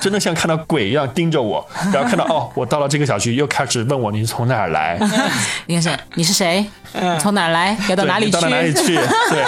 [0.00, 4.98] 真的像看到鬼一样盯着我， 然后看到哦，我到了这个小区，又开始问我你是从哪儿来，”。
[5.66, 5.98] 你看是？
[6.14, 6.64] 你是谁？
[6.94, 7.76] 你从哪儿来？
[7.88, 8.36] 要到哪里去？
[8.36, 8.94] 你到哪里去？
[9.30, 9.44] 对，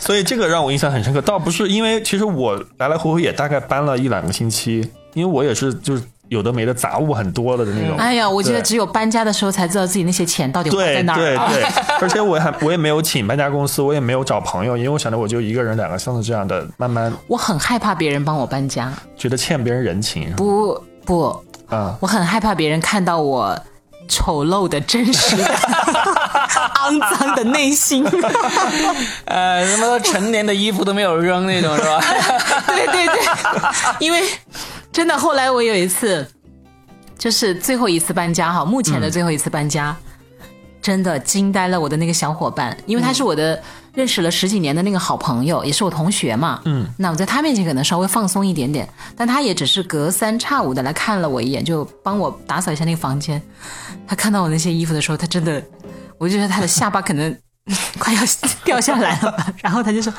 [0.00, 1.20] 所以这个让我印象很深刻。
[1.20, 7.98] 倒不是因为，其实我来来回回也大概搬了一两个星期，因为我也是就是有的没的杂物很多了的那种。
[7.98, 11.48] 哎呀，我觉得只有搬家的时候才知道自己那些钱到底花在哪儿了。
[11.50, 11.68] 对对，
[12.00, 21.96] 而且我还我也没有请搬家公司，我也没有找朋友，因为我想着我就一个人两个箱子这样的，慢慢我很害怕别人帮我搬家，觉得欠别人人情不不，啊。
[22.00, 23.58] 我很害怕别人看到我
[24.08, 25.44] 丑陋的、真实的、
[26.78, 28.04] 肮脏的内心。
[29.26, 32.00] 呃，什么成年的衣服都没有扔那种是吧？
[32.66, 33.16] 对对对，
[34.00, 34.22] 因为
[34.92, 36.26] 真的，后来我有一次，
[37.18, 39.96] 就是最后一次搬家哈，目前的最后一次搬家，
[40.82, 43.62] 真的惊呆了我的那个小伙伴，因为他是我的、
[43.94, 46.60] 认识了十几年的那个好朋友，也是我同学嘛。
[46.64, 53.40] 嗯，那我在他面前可能稍微放松一点点，但他也只是隔三差五的来看了我一眼，就帮我打扫一下那个房间。
[54.06, 55.62] 他看到我那些衣服的时候，他真的，
[56.18, 57.36] 我就觉得他的下巴可能
[57.98, 58.22] 快要
[58.64, 59.52] 掉下来了吧。
[59.62, 60.12] 然后他就说：“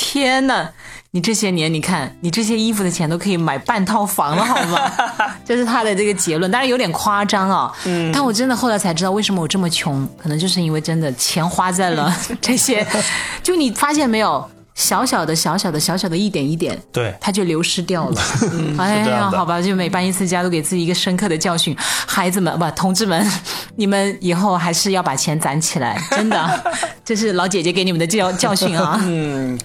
[0.00, 0.68] 天呐，
[1.10, 4.78] 你这些年，你看你这些衣服的钱都可以买半套房了，好吗？”
[5.44, 7.72] 这是他的这个结论，当然有点夸张啊。
[7.84, 12.86] 嗯，但我真的后来才知道，为什么我这么穷，可能就是因为真的钱花在了 这些，
[13.42, 14.48] 就你发现没有？
[14.78, 18.20] 小小的、小小的、小小的一点一点，对它就流失掉了。
[18.78, 21.76] 哎呀，好吧，就每搬一次家都给自己一个深刻的教训。
[22.06, 23.28] 孩子们，不，同志们，
[23.74, 29.00] 你们以后还是要把钱攒起来， 真的，这是老姐姐给你们的教教训啊。
[29.02, 29.58] 嗯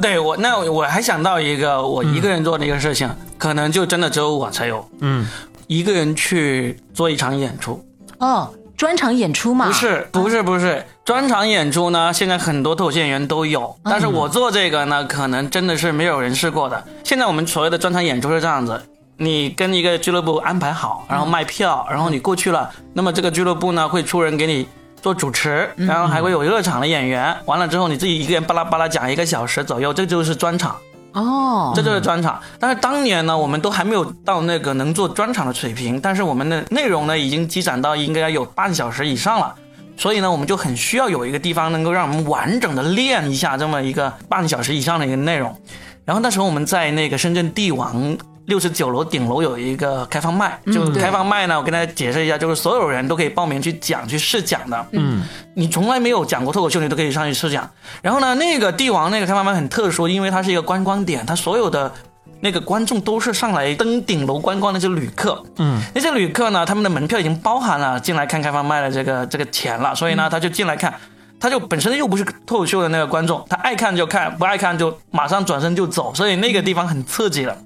[0.00, 4.86] 对我，那我还想到一个我一个人做的一个事情，可能就真的只有我才有。
[5.00, 5.26] 嗯，
[5.66, 7.84] 一个人去做一场演出，
[8.18, 12.12] 哦，专场演出嘛，不是不是不是专场演出呢？
[12.12, 16.82] 现在很多脱口秀演员都有，但是我做这个呢，可能真的是没有人试过的。
[17.04, 18.82] 现在我们所谓的专场演出是这样子。
[19.16, 24.66] 你跟一个俱乐部安排好，然后卖票，然后你过去了，那么这个俱乐部呢会出人给你
[25.00, 30.74] 做主持，然后还会有热场的演员，完了之后你自己一个人巴拉巴拉讲一个小时左右，这就是专场。
[31.12, 32.40] 哦，这就是专场。
[32.58, 39.54] 但是当年呢，我们都还没有到那个能做专场的水平，但是我们的内容呢，已经积攒到应该有半小时以上了。
[39.96, 45.54] 所以呢，我们就很需要有一个地方能够让我们完整的练一下这么一个半小时以上的一个内容。
[46.04, 54.86] 然后那时候我们在那个深圳帝王六十九楼顶楼有一个开放麦，就开放麦呢，我跟大家解释一下，就是所有人都可以报名去讲去试讲的。
[54.92, 57.68] 嗯，你从来没有讲过脱口秀，你都可以上去试讲。
[58.02, 61.92] 然后呢，那个帝王那个开放麦很特殊，因为它是一个观光点，它所有的。
[62.40, 70.92] 那个观众都是上来登顶楼观光的这些旅客，嗯，那些旅客呢，他们的门票已经包含了进来看开放麦的这个这个钱了，所以呢，他就进来看，
[71.38, 77.56] 他就本身又不是脱口秀的那个观众，他爱看就看，不爱看就马上转身就走，所以那个地方很刺激的。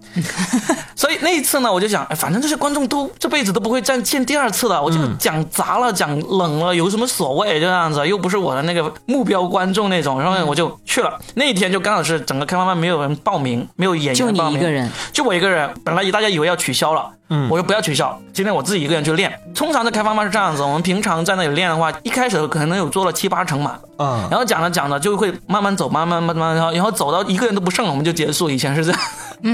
[0.95, 7.55] 所以那一次呢，我就想，哎，反正这些观众都这辈子都不会再见第二次了，我就讲砸了，讲冷了，有什么所谓？
[7.55, 11.19] 就这样子，又不是我的那个目标观众那种，然后我就去了。
[11.35, 15.73] 那一天就刚好是整个开放麦没有人报名，没有演员就你报名，一个人，就我一个人。
[15.85, 17.11] 本来大家以为要取消了，
[17.49, 19.33] 我说不要取消，今天我自己一个人去练。
[19.55, 28.51] 通常的开发班是这样子，我们平常在那里练的话，一开始可能有做了七八成嘛，嗯然后讲着讲着就会慢慢走，慢慢慢慢，然后然后走到一个人都不剩了，我们就结束。
[28.51, 29.01] 以前是这样，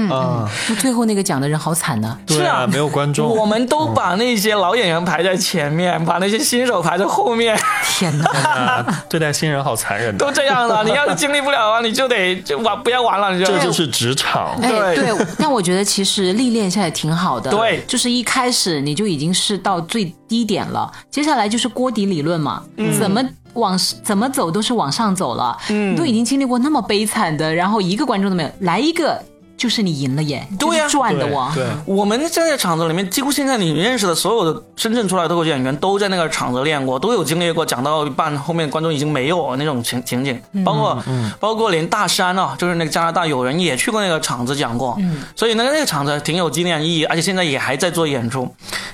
[0.09, 8.25] 啊，那最后那个讲的人好惨呐、啊，是啊没有观众，我们都把那些老演员排在前面，把那些新手排在后面，天哪！
[8.35, 10.83] 啊，对待新人好残忍都，这样了。
[10.83, 14.55] 你要是经历不了啊，你就得就玩，不要玩了，你就这就是职场。
[14.61, 17.49] 哎，对对，但我觉得其实历练一下也挺好的。
[17.49, 23.23] 对就是一开始你就已经是到最低点了，接下来就是锅底理论嘛，嗯怎么
[23.53, 25.57] 往怎么走都是往上走了。
[25.69, 29.21] 嗯，都已经经历过那么悲惨的，然后一个观众都没有，来一个
[29.57, 31.51] 就是你赢了耶，对呀就是赚的对我。
[31.55, 41.03] 对，我们在这场子里面，几乎现在你认识的所有的深圳出来的脱口秀演员都在那个场子练过，都有经历过讲到一半后面观众已经没有了那种情情景，包括、
[41.39, 44.95] 包括连大山啊，就是那个加拿大友人也去过那个场子讲过，
[45.35, 48.47] 所以那个那个场子挺有纪念意义，而且现在也还在做演出。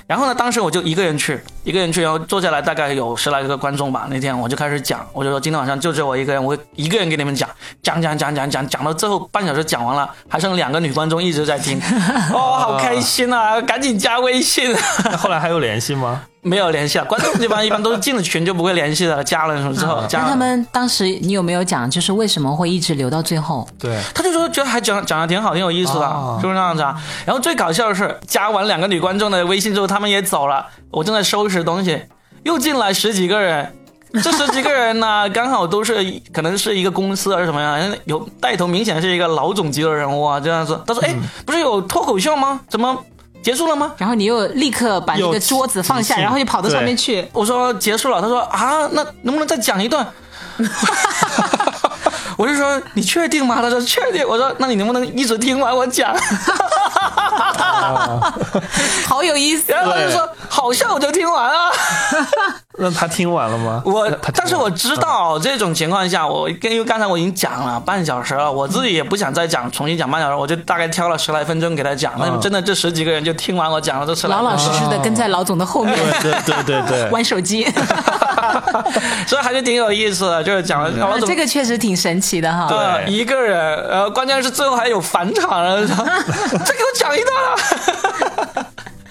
[0.06, 4.06] 然后呢，当时我就一个人去，一个人去，然后坐下来大概有十来个观众吧。
[4.10, 7.48] 那天我就开始讲，我就说今天晚上就只有我一个人，我会一个人给你们讲，
[7.82, 11.78] 讲讲讲讲讲，讲到最后半小时讲完了，还剩两个女观众一直在听，
[12.32, 13.60] 哦，好开心啊！
[13.60, 14.74] 赶紧加微信。
[15.04, 16.22] 那后来还有联系吗？
[16.42, 20.24] 没有联系啊，观众这帮一般都是进了群就不会联系的，加了什么之后加了。
[20.24, 23.66] 那他们当时你有没有讲，就是为什么会一直留到最后？
[23.78, 26.94] 对，他就说觉得还讲讲的挺好，挺有意思的，哦就是那样子啊。
[27.24, 32.02] 然后最搞笑的是，加完两个女观众的微信之后，他们也走了，我正在收拾东西，
[32.42, 33.74] 又进来十几个人。
[34.22, 40.80] 这十几个人呢，刚好都是可能是一个公司还是什么呀，有带头明显是一个老总级的人物啊，这样子。
[40.86, 41.12] 他说：“哎，
[41.44, 42.60] 不是有脱口秀吗？
[42.68, 42.96] 怎么
[43.42, 47.26] 结束了吗？”然后你又立刻把那个桌子放下，然后就跑到上面去。
[47.32, 50.06] 我说结束了，他说啊，那能不能再讲一段？
[52.38, 53.56] 我就说你确定吗？
[53.60, 54.24] 他说确定。
[54.28, 56.14] 我说那你能不能一直听完我讲？
[59.08, 59.72] 好有意思。
[59.72, 61.58] 然后他就说好笑我就听完了。
[62.76, 63.82] 那他听完了吗？
[63.84, 72.12] 我但是我知道这种情况下，我跟因为刚才我已经讲了半小时了，我自己也不想再讲，重新讲半小时，我就大概挑了十来分钟给他讲。
[72.18, 77.64] 那嗯真的这十几个人就听完我讲了这十来老分钟，老实实的跟在老总的后面对对对对对， 玩手机，
[79.26, 82.66] 所以还是挺有意思的，就是讲了老总这个确实挺神奇的哈。
[82.68, 87.54] 对，一个人，呃，关键是最后还有返场了，再 给我讲一段啊！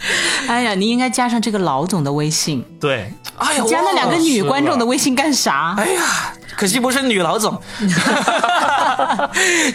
[0.48, 5.76] 哎呀，你应该加上这个老总的微信，对，哎呀，加那两个女观众的微信干啥？
[5.78, 7.60] 哎呀，可惜不是女老总。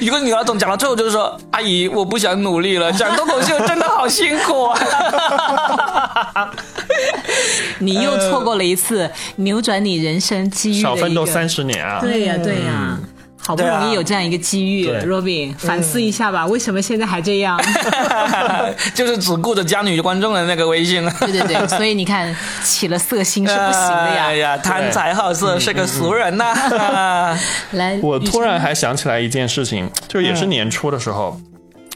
[0.01, 4.79] 一个女老总讲到最后就是说：“阿姨，我不想努力了，讲脱口秀真的好辛苦啊。
[7.81, 11.99] 你又错过了一次扭转你人生机遇少奋斗三十年啊！
[12.01, 12.99] 对呀、对呀、
[13.49, 17.59] 好不容易有这样一个机遇对，Robin 反思一下吧，为什么现在还这样？”
[18.95, 21.11] 就是只顾着加女观众的那个微信 了。
[21.21, 24.27] 对对对，所以你看起了色心是不行的呀。
[24.27, 26.55] 哎呀，贪财好色是个俗人呐、
[27.73, 31.41] 来，我突然还想起来一件事情，就是也是年初的时候，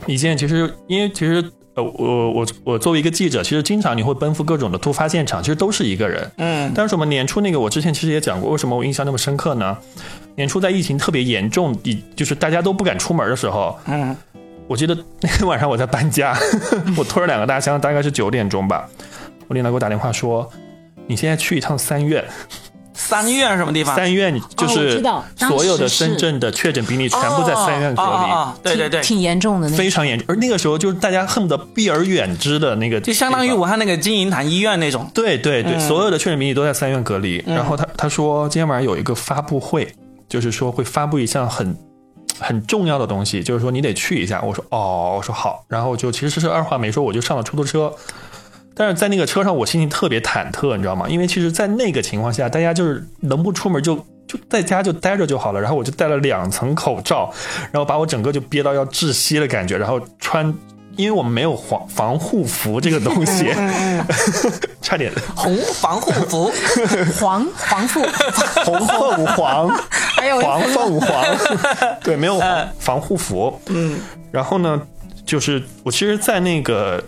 [0.06, 6.30] 一件其实因为其实呃我我我作为一个记者，其实经常你会奔赴各种的突发现场，其实都是一个人。
[6.38, 9.76] 嗯，但是我们年初那个，我之前其实也讲过，为什么我印象那么深刻呢？
[10.34, 14.16] 年初在疫情特别严重，以就是大家都不敢出门的时候，嗯，
[14.66, 16.36] 我记得那天晚上我在搬家，
[16.96, 18.88] 我拖着两个大箱，大概是九点钟吧，
[19.48, 20.48] 我领导给我打电话说，
[21.06, 22.24] 你现在去一趟三院，
[22.94, 23.94] 三院什么地方？
[23.94, 25.02] 三院就是
[25.36, 28.08] 所有的深圳的确诊病例全部在三院隔离。
[28.08, 35.10] 哦哦哦对对对，挺严重的那非常严重，而那个时候就是大家恨不得避而远之的那个，就相当于武汉那个金银潭医院那种。
[35.12, 37.42] 对对对，嗯所有的确诊病例都在三院隔离。
[37.46, 39.92] 然后他他说今天晚上有一个发布会，
[40.32, 41.76] 就是说会发布一项很
[42.40, 44.40] 很重要的东西，就是说你得去一下。
[44.40, 47.92] 我说哦，我说好，然后就其实是二话没说，我就上了出租车。
[48.74, 51.06] 但是在那个车上，我心情特别忐忑，你知道吗？
[51.06, 53.94] 因为其实，在那个情况下，大家就是能不出门就
[54.26, 55.60] 就在家就待着就好了。
[55.60, 57.30] 然后我就戴了两层口罩，
[57.70, 60.54] 然后把我整个就憋到要窒息的感觉，然后穿，
[60.96, 63.52] 因为我们没有防防护服这个东西，
[64.82, 65.12] 差点。
[65.34, 66.52] 红防护服，
[67.18, 68.02] 黄黄富，
[68.64, 71.24] 红凤凰，还有黄凤凰，
[72.04, 72.40] 对，没有
[72.78, 73.60] 防护服。
[73.66, 73.98] 嗯，
[74.30, 74.80] 然后呢，
[75.24, 77.02] 就是我其实，在那个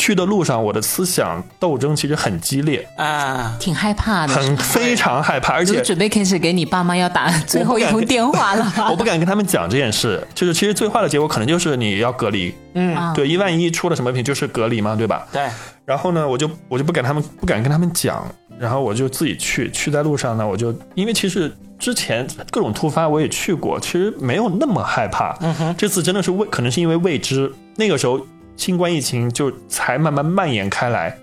[0.00, 4.32] 去的路上，我的思想斗争其实很激烈，啊，挺害怕的。
[4.32, 10.26] 很非常害怕，而且准备开始给你爸妈要打最后一通电话了 我不敢跟他们讲这件事。
[10.34, 15.26] 就是其实最坏的结果可能就是你要隔离，嗯，啊对，一万一出了什么问题就是隔离嘛，对吧？
[15.30, 15.46] 对，
[15.84, 18.26] 然后呢，我就我就不敢他们不敢跟他们讲，
[18.58, 25.36] 然后我就自己去，去在路上呢，我就因为其实之前各种突发我也去过，其实没有那么害怕。
[25.40, 28.18] 嗯哼，这次真的是未可能是因为未知，那个时候
[28.60, 31.16] 新冠疫情就才慢慢蔓延开来。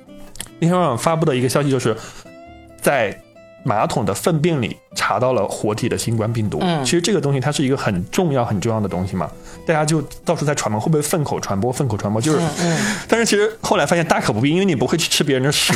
[0.58, 1.96] 那天晚上发布的一个消息就是，
[2.82, 3.16] 在
[3.64, 6.58] 马桶的粪便里查到了活体的新冠病毒。
[6.64, 9.30] 嗯其实这个东西它是一个很重要很重要的东西嘛，
[9.68, 11.72] 大家就到处在传嘛，会不会粪口传播？
[11.72, 12.40] 粪口传播就是，
[13.08, 15.74] 但是其实后来发现大可不必，因为你不会去吃别人的屎。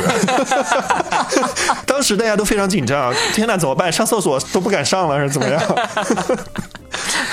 [1.86, 3.92] 当时大家都非常紧张，天呐，怎么办？
[3.92, 5.62] 上厕所都不敢上了，是怎么样？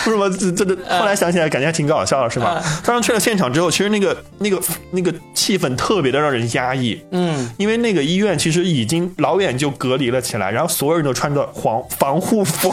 [0.06, 0.76] 为什么这这这？
[0.98, 2.62] 后来想起来，感觉还挺搞笑的，是吧？
[2.84, 4.60] 当时去了现场之后，其实那个那个
[4.92, 7.00] 那个气氛特别的让人压抑。
[7.10, 12.72] 嗯，因为那个医院其实已经老远就隔离了起来，然后所有人都穿着防防护服，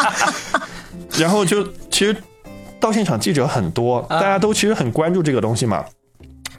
[1.18, 2.16] 然后就其实
[2.78, 5.84] 到现场记者很多，大家都其实很关注这个东西嘛。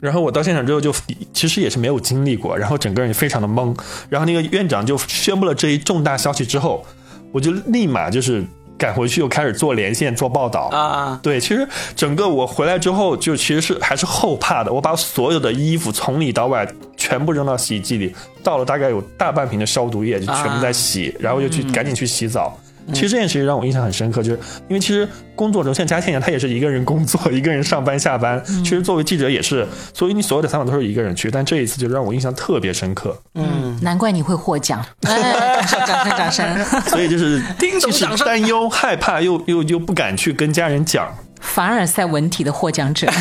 [0.00, 0.92] 然后我到现场之后就
[1.32, 3.72] 其实也是没有经历过，然后整个人也非常的懵。
[4.08, 6.84] 然后那个院长就宣布了这一重大消息之后，
[7.30, 8.44] 我就立马就是
[8.82, 11.64] 赶回去又开始做连线做报道啊，对，其实
[11.94, 14.72] 整个我回来之后，就其实是还是后怕的。
[14.72, 16.66] 我把所有的衣服从里到外
[16.96, 18.12] 全部扔到洗衣机里，
[18.42, 22.58] 倒了大概有大半瓶的消毒液，就全部在洗，然后又去赶紧去洗澡。
[22.92, 28.42] 其实这件事情让我印象很深刻，就是因为其实工作中像佳倩一样，她也是一个人工作， 一个人上班下班。
[28.44, 33.16] 其实作为记者也是，所以你所有的采访都是一个人去，但这一次就让我印象特别深刻。
[33.34, 34.84] 嗯，难怪你会获奖。
[35.02, 36.64] 哎，掌声，掌声，掌声！
[36.90, 41.12] 所以就是听懂既掌声是担忧、害怕，又又又不敢去跟家人讲。
[41.40, 43.08] 凡尔赛文体的获奖者。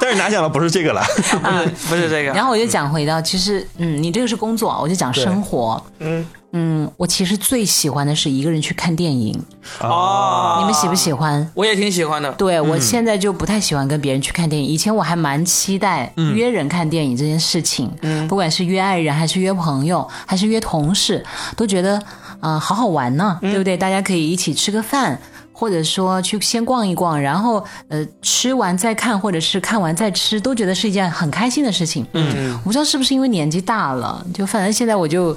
[0.00, 5.82] 但是拿奖的不是这个了，不是不是这个，然后我就讲回到，其实，嗯，你这个是工作，我就讲生活。
[6.00, 6.24] 嗯
[6.56, 9.36] 嗯，我其实最喜欢的是一个人去看电影，
[9.80, 11.50] 哦，你们喜不喜欢？
[11.52, 12.30] 我也挺喜欢的。
[12.34, 17.90] 对我现在就不太喜欢跟别人去看电影，以前我还蛮期待约人看电影这件事情，
[18.28, 21.24] 不管是约爱人还是约朋友还是约同事，
[21.56, 21.96] 都觉得
[22.38, 23.76] 啊、呃好好玩呢，对不对？
[23.76, 25.20] 大家可以一起吃个饭。
[25.56, 32.04] 或者说去先逛一逛，然后呃吃完再看，或者是看完再吃，都觉得是一件很开心的事情。
[32.12, 35.34] 嗯，我不知道是不是因为年纪大了，就反正现在我就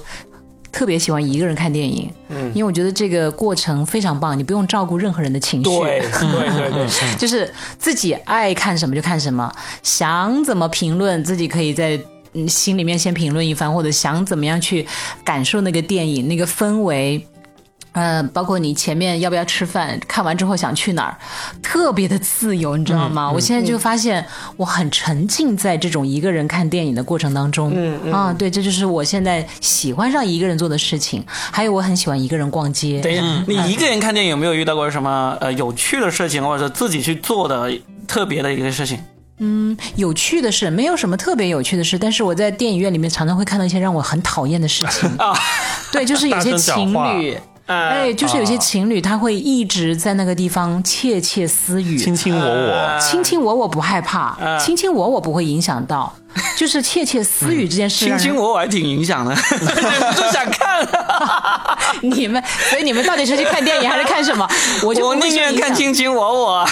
[0.71, 6.87] 特别喜欢一个人看电影，嗯，因为我觉得这个过程非常棒，你不用照顾任何人的情绪，对对对对，
[7.17, 9.51] 就是自己爱看什么就看什么，
[9.83, 11.99] 想怎么评论自己可以在。
[12.33, 14.85] 嗯，心里面先评论一番，或者想怎么样去
[15.23, 17.25] 感受那个电影那个氛围，
[17.97, 21.17] 呃，包括你前面要不要吃饭，看完之后想去哪儿，
[21.63, 23.31] 特别的自由，你知道吗？
[23.31, 24.23] 我现在就发现
[24.55, 31.25] 我很沉浸在这种一个人看电影的过程当中，嗯嗯啊，对，这就是我现在喜欢上一个人做的事情。
[31.27, 33.01] 还有，我很喜欢一个人逛街。
[33.01, 37.71] 等一下，你一个人看电影有没有遇到过什么呃有趣的事情，或者说自己去做的
[38.07, 38.99] 特别的一个事情？
[39.39, 45.33] 嗯有趣的事，没有什么特别有趣的事，但是我在电影院里面常常会看到一些让我很讨厌的事情 啊。
[45.91, 52.99] 对，就是有些情侣，呃哎，就是有些情侣他会一直在那个地方窃窃私语，卿卿我我。
[52.99, 56.11] 卿卿我我不害怕，嗯卿卿我我不会影响到，
[56.57, 59.35] 就是窃窃私语这件事卿卿我我还挺影响的，
[60.15, 60.77] 就想看。
[62.01, 64.47] 你们，所以你们到底是去看电影还是看什么？
[64.83, 66.67] 我就我宁愿看卿卿我我。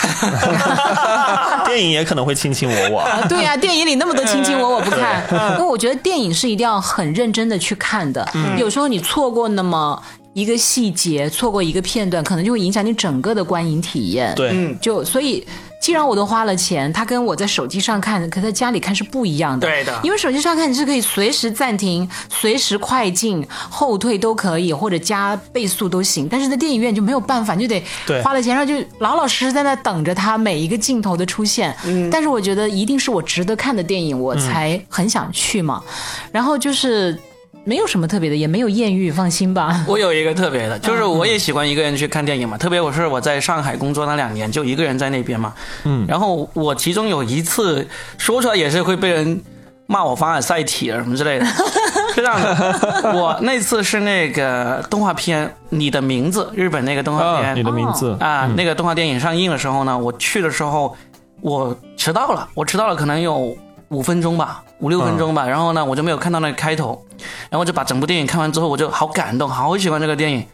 [1.65, 2.99] 电影也可能会卿卿我我。
[3.01, 5.23] 啊，对呀、电影里那么多卿卿我我不看，
[5.53, 8.27] 因为我觉得电影是一定要很认真的去看的。
[8.57, 9.99] 有时候你错过那么
[10.35, 14.35] 一个细节，错过一个片段，可能就会影响你整个的观影体验。
[14.35, 15.41] 对，嗯就所以，
[15.79, 19.65] 既然我都花了钱，它跟我在手机上看，可在家里看是不一样的。
[19.65, 26.27] 对的因为手机上看你是可以随时暂停、随时快进、后退都可以，或者加倍速都行。
[26.27, 31.73] 但是在电影院就没有办法，你就得花了钱，然后就老老实实在那等着它每一个镜头的出现。
[31.85, 35.81] 嗯，但是我觉得一定是我值得看的电影，我才很想去嘛。
[36.29, 37.17] 然后就是
[37.65, 39.83] 没有什么特别的，也没有艳遇，放心吧。
[39.89, 45.51] 我有一个特别的，就是我也喜欢一个人去看电影嘛，特别我是我在上海工作那两年，就一个人在那边嘛。
[45.83, 47.85] 嗯，然后我其中有一次
[48.19, 49.41] 说出来也是会被人
[49.87, 51.45] 骂我凡尔赛体啊什么之类的，
[52.13, 53.13] 是这样的。
[53.15, 60.95] 我那次是那个动画片《你的名字》，日本那个动画啊，片你的名字啊，那个动画电影上映的时候呢，我去的时候
[61.41, 63.57] 我迟到了，我迟到了可能有
[63.89, 65.45] 五分钟吧，五六分钟吧。
[65.45, 67.05] 然后呢，我就没有看到那个开头，
[67.49, 70.45] 然后我就把整部电影看完之后，我就好感动，好喜欢这个电影。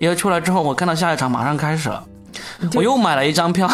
[0.00, 2.04] 因为出来之后，我看到下一场马上开始了，
[2.74, 3.70] 我又买了一张票，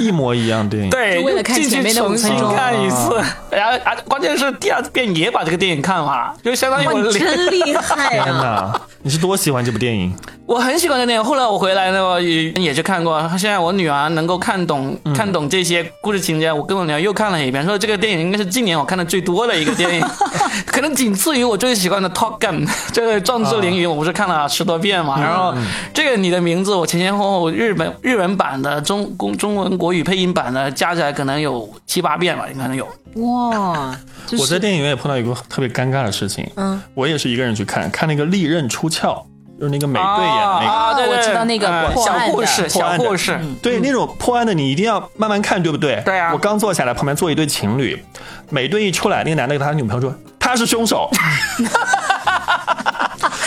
[0.00, 0.90] 一模一样电影。
[0.90, 3.22] 对，为了看进去前面的重新五分钟看一次。
[3.50, 8.72] 然后啊，关键是第二遍也把这个电影看完了，就相当于，我真厉害天啊！
[8.72, 10.14] 哪，你是多喜欢这部电影？
[10.46, 13.20] 我很喜欢这电影，后来我回来呢也也去看过。
[13.36, 15.12] 现在我女儿能够看懂、嗯。
[15.12, 20.06] 看懂这些故事情节，我跟我女儿又看了一遍，说这个电影应该是今年我看的最多的一个电影，
[20.66, 25.20] 可能仅次于我最喜欢的《Top Gun》这个《壮志凌云》，我不是看了十多遍嘛。
[25.20, 25.52] 然后
[25.92, 32.86] 这个你的名字，我前前后后日本日文版的、中公中文国语配音版的加起来可能有七八遍吧，应该能有。
[33.16, 39.08] 哇，就我在电影院也碰到一个特别尴尬的事情，嗯，我也是一个人去看，看那个《利刃出鞘》，
[39.58, 40.66] 就是那个美队演的那个。
[40.66, 46.02] 啊，对对我知道那个呃小破案的，破小案的护士，对，那种破案的你一定要慢慢看，对不对？
[46.04, 48.02] 对啊我刚坐下来，旁边坐一对情侣，
[48.50, 51.10] 美队一出来，那个男的跟他女朋友说他是凶手。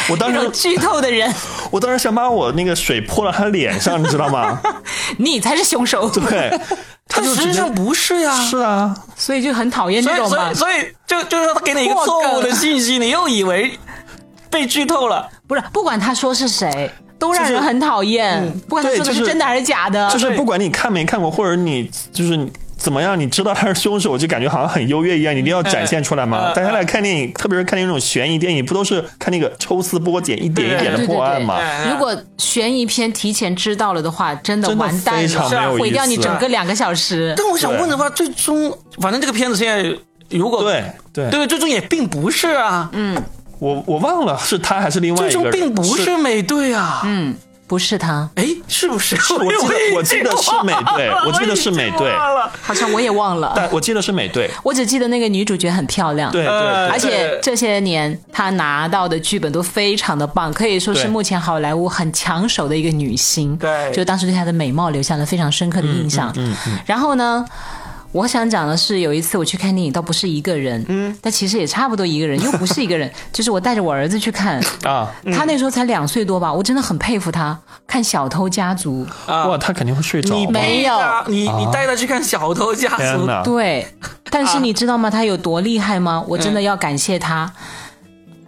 [0.09, 1.31] 我当时，有剧透的人，
[1.69, 4.59] 我当时想把我那个水泼到他脸上，你知道吗？
[5.17, 6.59] 你才是凶手，对，
[7.07, 8.35] 他实际上不是呀。
[8.41, 10.73] 是啊，所以就很讨厌这种嘛所以，。
[10.73, 13.77] 所以就就是说，他给你一个错误的信息，你又以为
[14.49, 15.27] 被剧透了。
[15.47, 18.51] 不是，不管他说是谁，都让人很讨厌。
[18.67, 22.47] 不管他说的是真的还是假的，就是不管你看没看过，或者你就是
[22.77, 26.51] 怎么样，你知道他是凶手，就感觉好像很优越一样，你一定要展现出来嘛。
[26.51, 31.57] 嗯大家来看电影，特别是看那种悬疑电影，不都是看那个抽丝剥茧，一点一点的破案嘛？
[31.57, 37.33] 对如果悬疑片提前知道了的话，真的完蛋非常没有了，毁掉你整个两个小时。
[37.35, 39.97] 但我想问的话，最终反正这个片子现在
[40.29, 42.89] 如果对对，对，最终也并不是啊，
[43.59, 47.01] 我我忘了是他还是另外最终一个人，并不是美队啊。
[47.05, 47.35] 嗯，
[47.67, 49.15] 不是他，哎，是不是？
[49.21, 52.11] 是 我记得我记得是美队，我记得是美队，
[52.63, 53.53] 好像我也忘了。
[53.55, 56.31] 但我记得是美队，我只记得那个女主角很漂亮。
[56.31, 56.51] 对对
[56.87, 63.55] 而且这些年她拿到的剧本都非常的棒，可以说是目前好莱坞很抢手的一个女星。
[63.57, 66.31] 对就当时对她的美貌留下了非常深刻的印象。
[66.37, 67.45] 嗯嗯然后呢，
[68.11, 77.57] 我想讲的是，有一次我去看电影，倒不是一个人，嗯，但其实也差不多一个人，又不是一个人， 就是我带着我儿子去看，啊，他那时候才两岁多吧，我真的很佩服他。
[77.85, 79.47] 看《小偷家族》，啊。
[79.47, 80.35] 哇，他肯定会睡着。
[80.35, 80.93] 你，没有。
[81.27, 83.87] 你你带他去看《小偷家族》，对，
[84.29, 85.09] 但是你知道吗？
[85.09, 86.23] 他有多厉害吗？
[86.27, 87.51] 我真的要感谢他。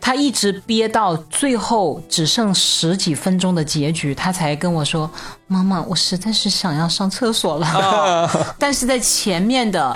[0.02, 5.10] 他一直憋到最后只剩十几分钟的结局，他才跟我说
[5.46, 7.68] ：“妈妈，我实在是想要上厕所了。
[7.68, 9.96] 啊 但是在前面的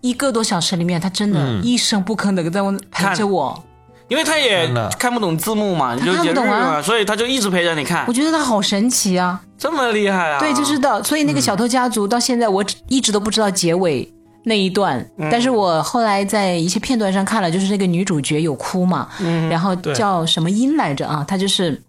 [0.00, 3.62] 一个多小时里面，他真的一声不吭的在我陪着我。
[4.08, 9.40] 因为他也看不懂字幕嘛，你就看不懂啊所以他就一直陪着你看我，觉得他好神奇啊！
[9.56, 10.38] 这么厉害啊！
[10.38, 11.02] 对，就是的。
[11.02, 14.12] 所以那个小偷家族到现在我只一直都不知道结尾
[14.44, 19.08] 那一段，但是我后来在一些片段上看了，就是那个女主角有哭嘛，
[19.50, 21.24] 然后叫什么音来着啊？
[21.26, 21.80] 她就是。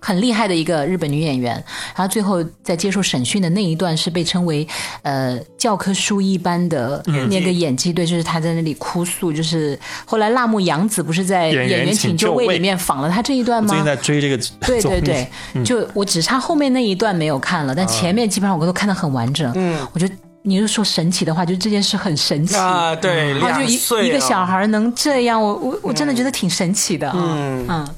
[0.00, 1.54] 很厉害的一个日本女演员，
[1.96, 4.68] 然后最后在接受审讯的那一段是被称为
[5.00, 13.70] 呃教科书一般的那个演技，对，就是她在那里哭诉，就是后来辣目洋子不是在演员请就位里面仿了她这一段吗？
[13.70, 19.50] 最近在追这个对对对，就我只差后面那一段没有看了，但前面基本上我都看得很完整。
[19.54, 20.14] 嗯，我觉得
[20.46, 22.54] 你就说神奇的话，就这件事很神奇。
[22.54, 27.16] 啊，对，然后就一两岁一个小啊，孩能这样，我我我真的觉得挺神奇的啊。
[27.16, 27.88] 嗯嗯，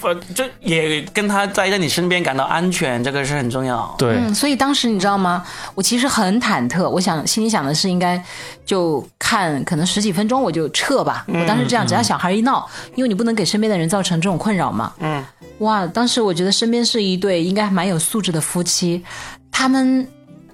[0.00, 3.92] 呃就也跟他待在你身边感到安全，这个是很重要。
[3.98, 5.44] 对嗯，所以当时你知道吗？
[5.74, 8.22] 我其实很忐忑，我想心里想的是应该
[8.64, 11.24] 就看可能十几分钟我就撤吧。
[11.26, 14.92] 我当时这样，只要小孩一闹，因为你不能给身边的人造成这种困扰嘛。
[15.00, 15.24] 嗯，
[15.58, 19.02] 哇，当时我觉得身边是一对应该蛮有素质的夫妻，
[19.50, 20.06] 他们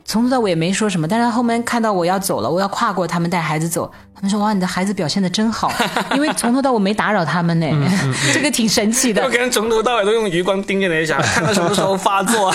[0.06, 5.72] 从头到尾也没说什么，但是后面看到我要走了，我要跨过他们带孩子走，他们说哇，你的孩子表现的真好，
[6.14, 7.66] 因为从头到尾没打扰他们呢，
[8.32, 9.30] 这个挺神奇的我。
[9.30, 12.54] 可能从头到尾都用余光盯着你，想看他什么时候发作。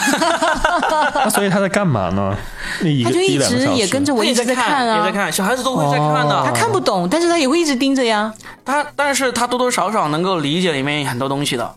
[1.16, 2.36] 那所以他在干嘛呢？
[2.80, 6.36] 他就一直也跟着我一直在看啊，也在看，小孩子都会在看的。
[6.36, 8.32] 哦他看不懂，但是他也会一直盯着呀。
[8.64, 11.76] 他，但是他多多少少能够理解里面很多东西的。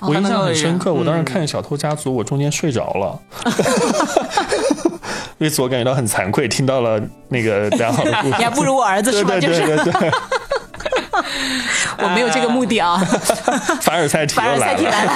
[0.00, 3.18] 我印象很深刻，我当时嗯看《小偷家族》，我中间睡着了，
[5.38, 6.46] 为此我感觉到很惭愧。
[6.48, 9.30] 听到了那个 良好的故事，你还不如我儿子是吧？
[9.32, 10.10] 对对就是对对对，
[12.02, 12.98] 我没有这个目的啊。
[13.82, 14.78] 凡尔赛体凡尔赛来了。
[14.78, 15.12] 体来了，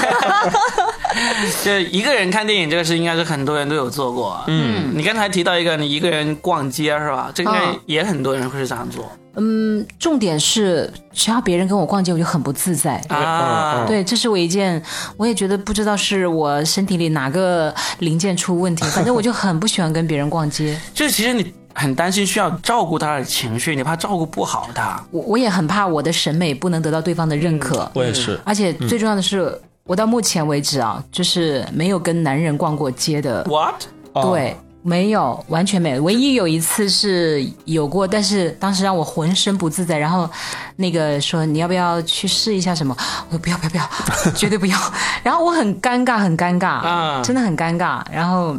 [1.64, 4.42] 就一个人看电影这个事，应该是很多人都有做过。
[4.46, 7.30] 嗯，你刚才提到一个，你一个人逛街是吧？
[7.34, 12.96] 这应该嗯也很多人会是这样做嗯，重点是只要别人跟我逛街，我就很不自在。
[13.08, 13.84] 啊。
[13.84, 14.82] 嗯对，这是我一件，
[15.16, 20.78] 我也觉得不知道是我身体里哪个零件出问题， 反正我就很不喜欢跟别人逛街。
[20.94, 25.02] 就是其实你很担心需要照顾他的情绪，你怕照顾不好他。
[25.10, 33.42] 我我也很怕我的审美不能得到对方的认可，我也是，而且最重要的是，我到目前为止啊，就是没有跟男人逛过街的。
[33.44, 33.84] What？
[34.12, 34.54] 哦对，
[34.84, 36.02] 没有，完全没有。
[36.02, 39.96] 唯一有一次是有过，但是当时让我浑身不自在。
[39.96, 40.28] 然后
[40.74, 42.92] 那个说你要不要去试一下什么？
[43.28, 44.76] 我说不要不要不要，绝对不要。
[45.22, 48.02] 然后我很尴尬，很尴尬，啊真的很尴尬。
[48.12, 48.56] 然后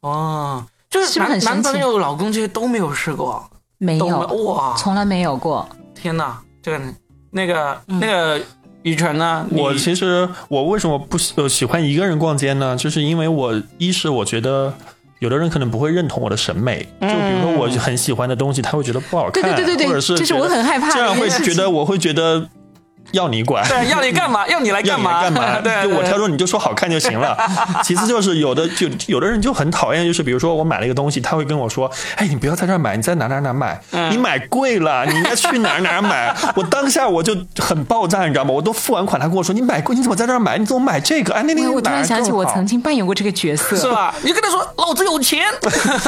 [0.00, 3.44] 哦，就是男男朋友、老公这些都没有试过，
[3.76, 5.68] 没有，哇，从来没有过。
[5.94, 6.80] 天哪，这个
[7.30, 8.40] 那个那个
[8.84, 9.46] 雨辰呢？
[9.50, 12.74] 我其实我为什么不喜呃喜欢一个人逛街呢？
[12.74, 14.72] 就是因为我一是我觉得。
[15.20, 22.48] 有的人可能不会认同我的审美，就比如说我很喜欢的东西，他会觉得不好看，对对对对对或者是这是我很害怕这样会觉得我会觉得
[23.12, 24.46] 要你管，对要你 干嘛？
[24.48, 25.22] 要你来干嘛？
[25.22, 25.60] 干嘛？
[25.60, 27.36] 对，就我对挑说你就说好看就行了。
[27.82, 36.34] 其次就是有的就有的人就很讨厌，就是比如说我买了一个东西，他会跟我说：“哎，你不要在这儿买，你在哪哪哪买，嗯你买贵了，你应该去哪儿哪儿买。
[36.56, 38.52] ”我当下我就很爆炸，你知道吗？
[38.52, 40.56] 我都付完款，他跟我说：“你买贵，你怎么在这儿买？
[40.58, 41.34] 你怎么买这个？
[41.34, 44.14] 哎，那那我个我突然想起，我曾经经扮演过这个角色，是吧？
[44.22, 45.42] 你就跟他说老子有钱，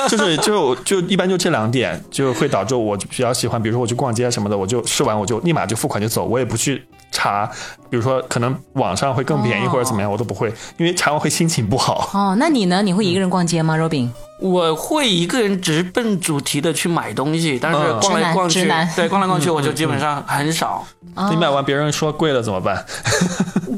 [0.08, 7.50] 就是就就一般就这两点，就会导致我比较喜欢，比如说我去逛街什么的，我就试完我就立马就付款就走，我也不去查，
[7.88, 12.08] 比如说可能网上会更便宜哦或者怎么样，我都不会，因为查完会心情不好。
[12.12, 12.82] 哦，那你呢？
[12.82, 14.08] 你会一个人逛街吗，Robin？
[14.40, 18.64] 我会一个人直奔主题的去买东西，但是嗯逛来逛去
[18.96, 20.84] 对，逛来逛去我就基本上很少。
[21.30, 22.84] 你买完别人说贵了怎么办？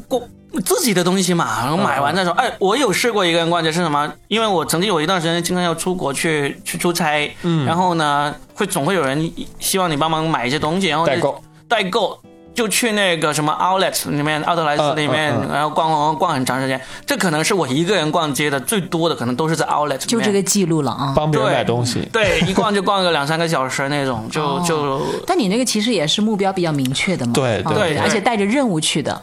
[0.08, 0.22] 过
[0.64, 2.32] 自己的东西嘛，然后买完再说。
[2.34, 4.12] 哎，我有试过一个人逛街是什么？
[4.28, 12.16] 因为我曾经有一段时间经常要出国去去出差，嗯，然后呢，会总会有人希望你帮忙买一些东西，然后代购代购。
[12.54, 16.80] 就去那个什么 outlet 里面，奥特莱斯里面，然后逛逛逛很长时间。
[17.06, 19.98] 这可能是我一个人逛街的最多的，可能都是在 outlet。
[19.98, 21.12] 就这个记录了啊。
[21.16, 22.08] 帮别人买东西。
[22.12, 29.20] 对，一逛就逛个两三个小时那种，就、哦就但你那个其实也是目标比较明确的嘛，啊对对对而且带着任务去的。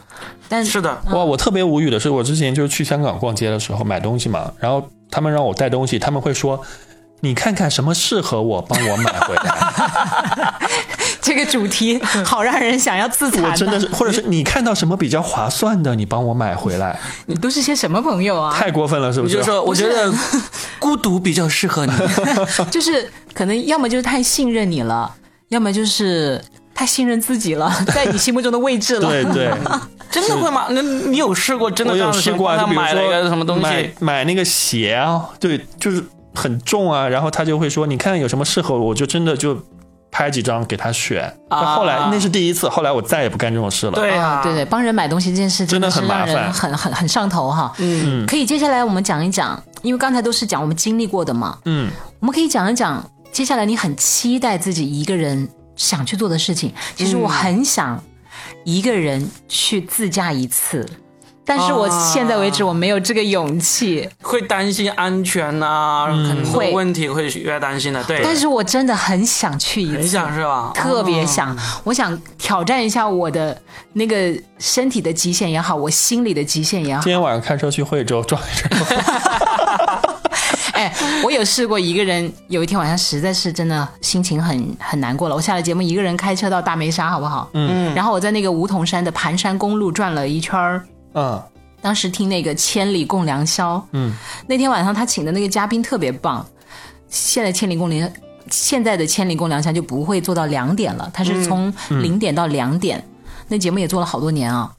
[0.48, 6.60] 但是的，哇，我特别无语的是，我之前就是去香港逛街的时候买东西嘛，然后他们让我带东西，他们会说。
[7.20, 10.54] 你看看什么适合我，帮我买回来。
[11.20, 16.98] 这个主题好让人想要自残我真的是，或者是你看到什么比较划算的，你帮我买回来。
[17.26, 18.52] 你都是些什么朋友啊？
[18.56, 19.28] 太过分了，是不？
[19.28, 20.12] 是就是说， 我觉得
[20.78, 21.92] 孤独比较适合你。
[22.70, 25.12] 就是可能要么就是太信任你了，
[25.50, 26.42] 要么就是
[26.74, 29.08] 太信任自己了，在你心目中的位置了。
[29.08, 29.52] 对对，
[30.10, 30.66] 真的会吗？
[30.70, 33.90] 那你有试过真的我这样子有试过啊，就比如帮他买了一个说什么东买西？
[34.00, 36.02] 买那个鞋啊，对，就是
[36.40, 39.58] 很重啊，然后他就会说，你看有什么适合我，我就真的就
[40.10, 41.22] 拍几张给他选。
[41.50, 43.92] 啊但后来那是第一次，后来我再也不干这种事了。
[43.92, 47.72] 对啊，对对，帮人买东西这件事真的很麻烦很很很上头哈。
[47.78, 56.72] 嗯，可以，接下来我们讲一讲，因为刚才都是讲我们经历过的嘛，嗯，我们可以讲一讲接下来你很期待自己一个人想去做的事情。
[56.96, 58.02] 其实我很想
[58.64, 60.88] 一个人去自驾一次，
[61.44, 64.08] 但是我现在为止我没有这个勇气。
[64.22, 68.02] 会担心安全呐、很多会问题会越担心的。
[68.04, 70.70] 对，但是我真的很想去一很次，想是吧？
[70.74, 73.60] 特别哦想，我想挑战一下我的
[73.94, 77.10] 那个身体的极限也好，我心里的极限也好今。
[77.10, 79.04] 天晚上开车去惠州转一转。
[80.72, 85.34] 哎，我有试过一个人，有一天晚上实在是真的心情很很难过了。
[85.34, 87.50] 我下了节目，一个人开车到大梅沙，好不好？
[87.54, 90.82] 嗯，然后我在那个梧桐山的盘山公路转了一圈儿。
[91.14, 91.42] 嗯
[91.82, 94.12] 当时听那个《千里共良宵》，嗯，
[94.46, 96.46] 那天晚上他请的那个嘉宾特别棒。
[97.08, 98.06] 现在《千里共良》
[98.50, 103.02] 现在的《千里共良宵》就不会做到两点了，他是从零点到两点。
[103.48, 104.70] 那节目也做了好多年啊。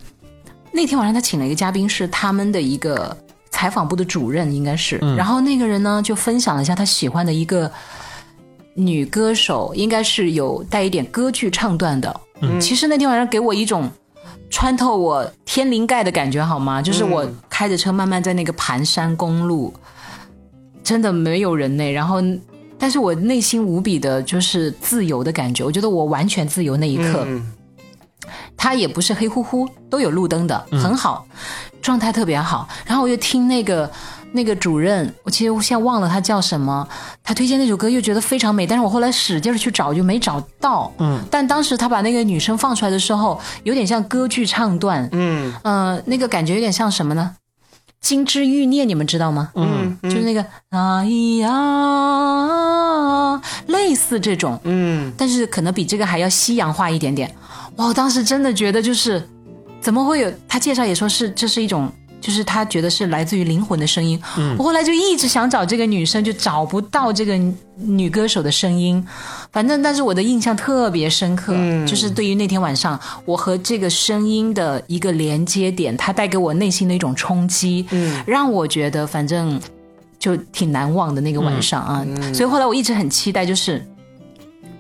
[0.72, 3.18] 那天晚上他请了一个嘉宾，是他们的一个
[3.50, 4.98] 采访部的主任，应该是。
[5.18, 7.70] 然后那个人呢就分享了一下他喜欢的一个
[8.76, 12.22] 女歌手，应该是有带一点歌剧唱段的。
[12.42, 13.90] 嗯，其实那天晚上给我一种
[14.52, 16.82] 穿透我天灵盖的感觉，好吗？
[16.82, 19.74] 就是我开着车慢慢在那个盘山公路，
[20.84, 21.92] 真的没有人呢。
[21.92, 22.22] 然后，
[22.78, 27.24] 但是我内心无比的就是自由的感觉，我觉得我完全自由那一刻。
[27.26, 27.52] 嗯
[28.56, 31.26] 它也不是黑乎乎，都有路灯的，很好，
[31.82, 32.70] 状态特别好。
[32.86, 33.90] 然后我又听那个
[34.34, 36.88] 那个主任，我其实我现在忘了他叫什么，
[37.24, 40.92] 他推荐那首歌又觉得非常美，但是我后来使劲儿去找就没找到。
[41.00, 47.36] 嗯，但当时他把那个女生放出来的时候，有点像歌剧唱段，嗯呃，那个感觉有点像什么呢？
[48.00, 49.52] 金枝欲孽，你们知道吗？
[49.54, 51.06] 嗯就是那个啊
[51.42, 51.50] 呀，
[53.68, 57.32] 类似这种，嗯，但是可能比这个还要西洋化一点点。
[57.76, 59.22] 哇，我当时真的觉得就是，
[59.80, 60.34] 怎么会有？
[60.48, 61.92] 他介绍也说是这是一种，
[62.22, 64.22] 就是他觉得是来自于灵魂的声音。
[64.58, 67.38] 我后来就一直想找这个女生，就找不到这个
[67.76, 69.04] 女歌手的声音。
[69.52, 71.54] 反正，但是我的印象特别深刻，
[71.86, 79.60] 就是对于那天晚上我和这个声音的一个连接点，它带给我内心的一种冲击，嗯，让我觉得反正。
[80.22, 82.06] 就挺难忘的那个晚上啊。
[82.32, 83.84] 所以后来我一直很期待，就是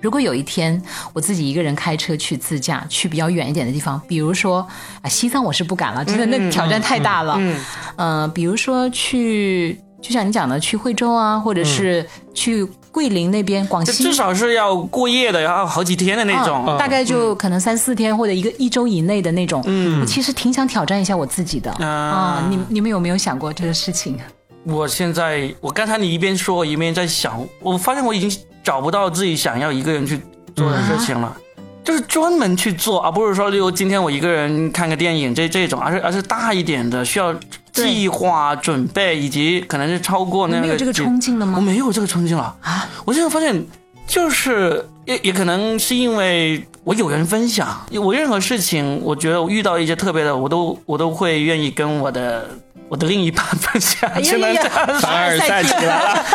[0.02, 0.82] 如果有一天
[1.14, 4.68] 我自己一个人开车去自驾，去比较远一点的地方，比如说
[5.02, 7.36] 啊西藏，我是不敢了，真的那挑战太大了。
[7.38, 7.60] 嗯，
[7.96, 16.66] 呃，比如说去，就像你讲的，去惠州啊，或者是去桂林那边，广西至少是要过夜的，要好几天的那种。
[16.66, 19.62] 啊大概就可能三四天或者一个一周以内的那种。
[19.68, 22.44] 嗯，我其实挺想挑战一下我自己的啊。
[22.50, 24.18] 你你们有没有想过这个事情？
[24.64, 28.30] 我现在，我刚才你一边说，我一边在想，我发现我已经
[28.64, 30.20] 找不到自己想要一个人去
[30.56, 31.36] 做的事情了，
[31.84, 37.34] 就是专门去做，而不是说，例如今天我一个人看个电影这这种，而是而是大一点的，需要
[37.72, 40.62] 计划、准备，以及可能是超过那个。
[40.62, 41.54] 你没有这个冲劲了吗？
[41.58, 42.88] 我没有这个冲劲了啊！
[43.06, 43.66] 我现在发现，
[44.06, 52.48] 就是也也可能是因为我有人分享，我任何事情，我觉得我遇到一些特别的，我都我都会愿意跟我的。
[52.92, 56.26] 我的另一半分享，只能这样凡尔赛 起来了，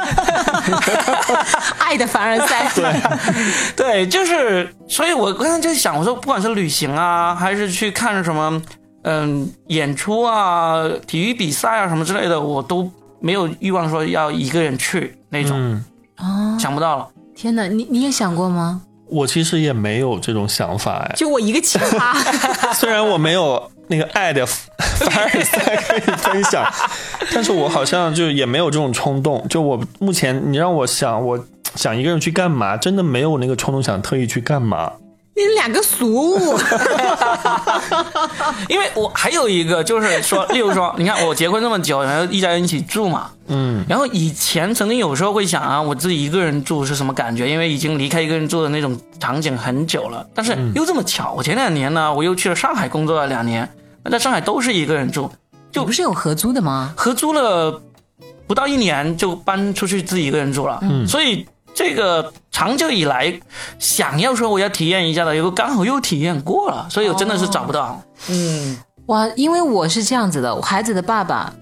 [1.86, 2.68] 爱的凡尔赛。
[2.74, 8.60] 对，对，就是，所以我刚才就想，我说不管是旅行啊，还是去看什么，
[9.04, 15.52] 嗯，演出啊、体育比赛啊什么之类的，我都没有欲望说要一个人去那种。
[15.54, 15.84] 嗯，
[16.18, 17.08] 哦，想不到了。
[17.36, 18.82] 天哪，你你也想过吗？
[19.08, 22.12] 我其实也没有这种想法哎，就我一个奇葩。
[22.74, 26.66] 虽然我没有那个爱的凡尔赛可以分享，
[27.32, 29.46] 但是我好像就也没有这种冲动。
[29.48, 31.38] 就我目前，你让我想，我
[31.76, 34.92] 想一个人去干嘛，真的没有那个冲动想特意去干嘛。
[35.38, 36.58] 你两个俗物，
[38.70, 47.50] 因为我还有一个就是说，例如说，你看我结婚这么久，然后一家人一起住嘛，嗯，然后以前曾经有时候会想啊，我自己一个人住是什么感觉？
[47.50, 50.26] 因为已经离开一个人住的那种场景很久了。
[50.34, 53.70] 但是又这么巧，我前两年呢，我又去了上海工作了两年，
[54.02, 55.30] 那在上海都是一个人住，
[55.70, 56.94] 就不是有合租的吗？
[56.96, 57.78] 合租了
[58.46, 61.46] 不到一年就搬出去自己一个人住了，嗯，所以。
[61.76, 63.38] 这个长久以来
[63.78, 67.88] 想要说我要体验一下的，又刚好又体验过了，所以我真的是找不到。
[67.88, 71.52] 哦、嗯，哇，因为我是这样子的，我孩子的爸爸，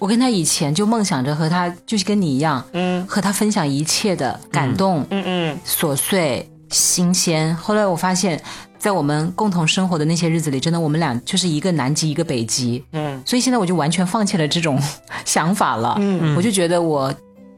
[0.00, 7.54] 我跟他以前就梦想着和他，就是跟你一样，嗯，和他分享一切的感动，嗯嗯，琐碎、新鲜。
[7.54, 8.42] 后来我发现，
[8.80, 14.76] 在我们共同生活的那些日子里，真的我们俩就是一个南极，一个北极，嗯，所以现在我就完全放弃了这种
[15.24, 17.14] 想法了，嗯，我就觉得我。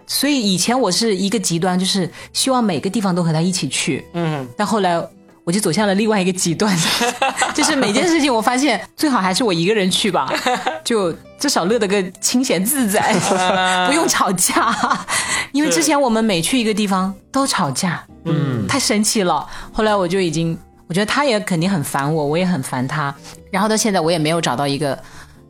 [0.06, 4.04] 所以以前我是一个极端，就是希望每个地方都和他一起去。
[4.12, 5.02] 嗯，但后来
[5.44, 6.74] 我就走向了另外一个极端，
[7.54, 10.32] 就是每件事情我发现最好还是我一个人去吧，
[10.84, 13.14] 就至少乐得个清闲自在，
[13.86, 14.74] 不用吵架。
[15.52, 19.46] 因为之前我们每去一个地方都吵架，嗯，太生气了。
[19.72, 23.14] 后来我就已经，我觉得他也肯定很烦我，我也很烦他。
[23.50, 24.98] 然后到现在我也没有找到一个，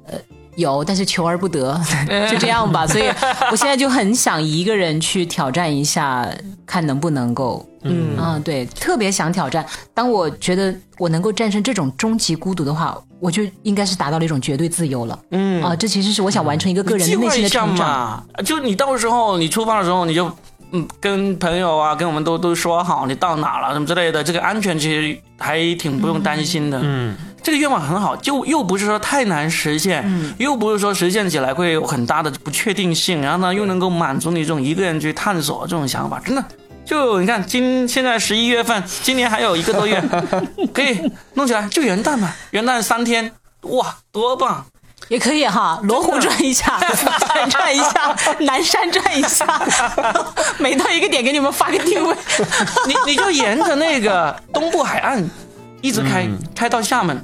[0.07, 0.19] 呃。
[0.57, 1.81] 有，但是求而不得，
[2.31, 2.87] 就这样吧。
[2.87, 3.05] 所以
[3.51, 6.29] 我现在就很想一个人去挑战一下，
[6.67, 9.65] 看能不能够，嗯啊，对，特别想挑战。
[9.93, 15.19] 当我觉得我能够战胜这种终极孤独的话，我就应该是达到了一种绝对自由了。
[15.31, 18.25] 嗯啊，这其实是我想完成一个个人的内心的成长。
[18.45, 20.31] 就你到时候你出发的时候，你就
[20.73, 26.81] 嗯跟朋友啊，跟我们都都说好，你到哪了什么之类的，这个安全其实还挺不用担心的。
[26.83, 27.17] 嗯。
[27.45, 36.43] 这个愿望很好，就又不是说太难实现，嗯、又不是说实现起来会有很大的不确定性，然后呢又能够满足你这种一个人去探索这种想法，真的。
[36.87, 40.03] 就你看今现在十一月份，今年还有一个多月，
[40.73, 43.31] 可以弄起来，就元旦嘛，元旦三天，
[43.63, 44.65] 哇，多棒！
[45.09, 49.47] 也可以哈，罗湖转一下， 四川转一下，南山转一下，
[50.57, 52.17] 每到一个点给你们发个定位，
[52.87, 55.23] 你你就沿着那个东部海岸
[55.83, 57.23] 一直开，嗯、开到厦门。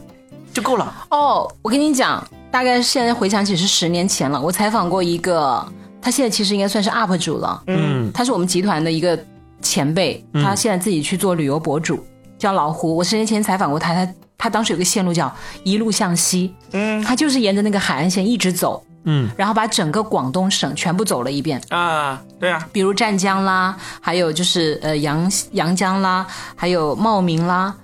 [0.60, 1.50] 就够了哦！
[1.62, 4.38] 我跟你讲，大概现在回想起是十年前了。
[4.40, 5.66] 我采访过一个，
[6.02, 7.62] 他现在其实应该算是 UP 主了。
[7.66, 9.18] 嗯，他是我们集团的一个
[9.62, 12.04] 前辈，他现在自己去做旅游博主，
[12.38, 12.94] 叫老胡。
[12.94, 15.34] 我十年前采访过他，他他当时有个线路叫
[15.64, 27.74] 一路向西，嗯，他就是沿着那个海岸线一直走，嗯，然后把整个广东省全部走了一遍啊，对啊，比如湛江啦，还有就是呃阳阳江啦，还有茂名啦。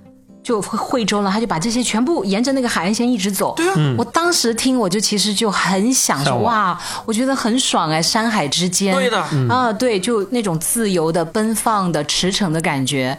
[0.47, 3.53] 就惠州了，他就把这些全部沿着那个海岸线一直走。
[3.57, 8.95] 对啊，我当时听我就其实就很想说哇，我觉得很爽哎，山海之间。
[8.95, 9.19] 对的，
[9.49, 13.19] 啊对，就那种自由的、奔放的、驰骋的感觉。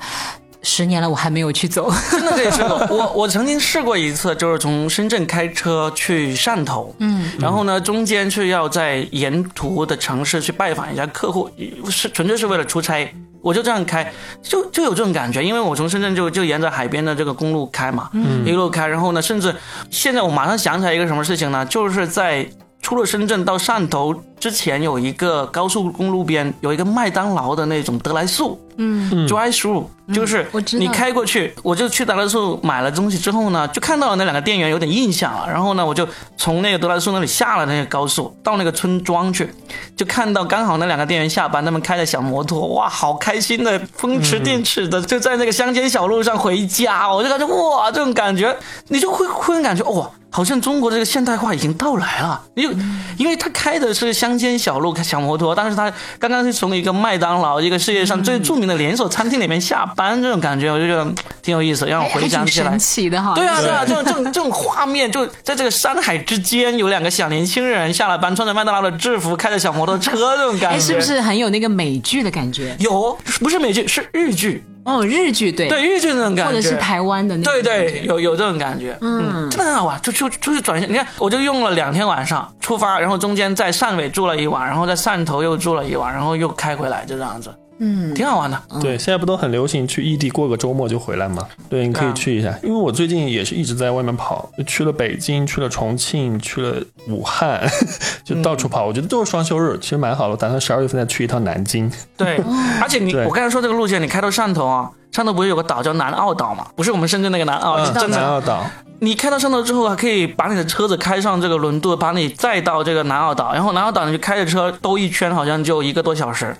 [0.61, 1.91] 十年了，我还没有去走。
[2.11, 2.87] 真的可以试过。
[2.89, 11.49] 我我曾经试过一次，就是从深圳开车去汕头，嗯，然后呢，中间是要在沿途的城市去拜访一下客户，
[11.89, 13.09] 是纯粹是为了出差。
[13.39, 19.55] 我就这样开，就就有这种感觉，因为我从深圳就就沿着海边的这个公路开嘛，嗯，一路开，然后呢，甚至
[19.89, 22.45] 现在我马上想起来一个什么事情呢，就是在
[22.81, 36.07] 出了深圳到汕头之前有一个高速公路边有一个麦当劳的那种德来速，嗯，drive through，就是你开过去，我就去德来速买了东西之后呢，就看到了那两个店员有点印象了，然后呢，我就
[36.37, 39.51] 从那个德来速那里下了那个高速，到那个村庄去，
[39.95, 48.55] 就看到刚好那两个店员下班，他们开着小摩托，哇，好开心的，风驰电掣的，就在那个乡间小路上回家，我就感觉哇，这种感觉，
[48.89, 50.09] 你就会忽然感觉哇。
[50.29, 52.75] 好像中国的这个现代化已经到来了，因为
[53.17, 61.05] 因为他开的是乡间小路，开小摩托，但是他刚刚是从一个麦当劳，一个世界上最著名的连锁餐厅里面下班，这种感觉我就觉得
[61.41, 62.79] 挺有意思，让我回想起来神。
[62.79, 63.33] 奇的哈。
[63.35, 72.75] 对啊，对啊，这种这种这种画面，就在这个山海之间，有两个小年轻人下了班，穿着麦当劳的制服，开着小摩托车， 这种感觉哎，是不是很有那个美剧的感觉？
[72.79, 73.17] 有？
[73.39, 80.87] 不是美剧，是日剧，哦，日剧对，对日剧那种感觉，或者是台湾的那种对对，有有这种感觉，嗯，真的很好玩，就就出去转一下。
[80.87, 88.61] 你看，我就用了两天晚上出发，然后中间在汕尾住了一晚，然后在汕头又住了一晚，然后又开回来，就这样子，嗯，挺好玩的。
[88.81, 91.47] 对，现在不都很流行去异地过个周末就回来吗？
[91.69, 92.57] 对，你可以去一下。
[92.63, 97.61] 因为我最近也是一直在外面跑，去了北京，去了重庆，去了武汉，
[98.25, 98.85] 就到处跑。
[98.85, 100.31] 我觉得都是双休日，其实蛮好的。
[100.31, 101.91] 我打算十二月份再去一趟南京。
[102.15, 102.37] 对，
[102.81, 106.65] 而且你我刚才说这个路线，你开到汕头啊，汕头不是有个岛叫南澳岛吗？
[106.75, 108.17] 不是我们深圳那个南澳，是真的。
[108.17, 108.65] 南澳岛，
[108.99, 116.55] 你开到汕头之后，还可以把你的车子开上这个轮渡，把你载到这个南澳岛，然后南澳岛你就开着车兜一圈，好像就一个多小时，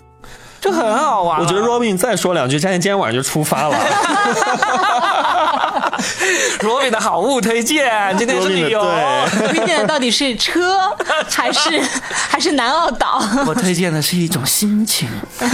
[0.60, 1.40] 就很好玩。
[1.40, 3.78] 我觉得 Robin 再说两句，佳倩今天晚上就出发了。
[6.62, 8.80] 罗比的好物推荐，今天是旅游。
[8.82, 10.78] Robin 的推荐的到底是车
[11.30, 13.22] 还是还是南澳岛？
[13.46, 15.08] 我推荐的是一种心情。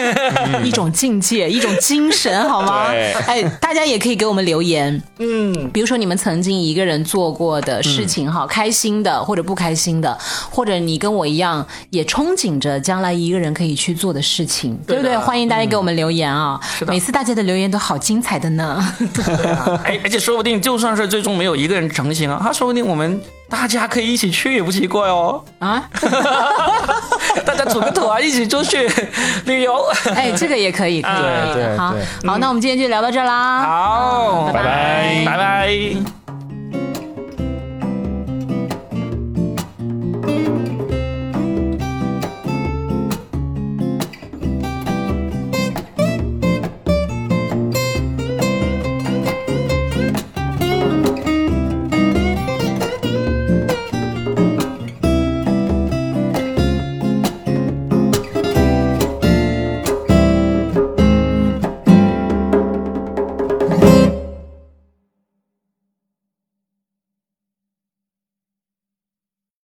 [0.64, 2.88] 一种境界，一种精神，好吗？
[3.28, 10.18] 哎，大家也可以给我们留言，嗯，比如说你们曾经一个人做过的事情，哈、开心的或者不开心的，
[10.50, 15.18] 或者你跟我一样也憧憬着将来一个人可以去做的事情，对不对？
[15.18, 16.60] 欢迎大家给我们留言啊！
[16.88, 18.96] 每次大家的留言都好精彩的呢。
[19.84, 25.44] 哎，而且说不定就算是最终没有一个人成型啊，他说不定我们大家可以一起去也不奇怪哦。
[25.60, 25.84] 啊，
[27.46, 28.90] 大家组个团一起出去
[29.46, 29.86] 旅游。
[30.16, 31.78] 哎，这个也可以， 可以，对可以。
[31.78, 33.62] 好对对，好，那我们今天就聊到这儿啦。
[33.64, 36.23] 好，拜拜拜拜。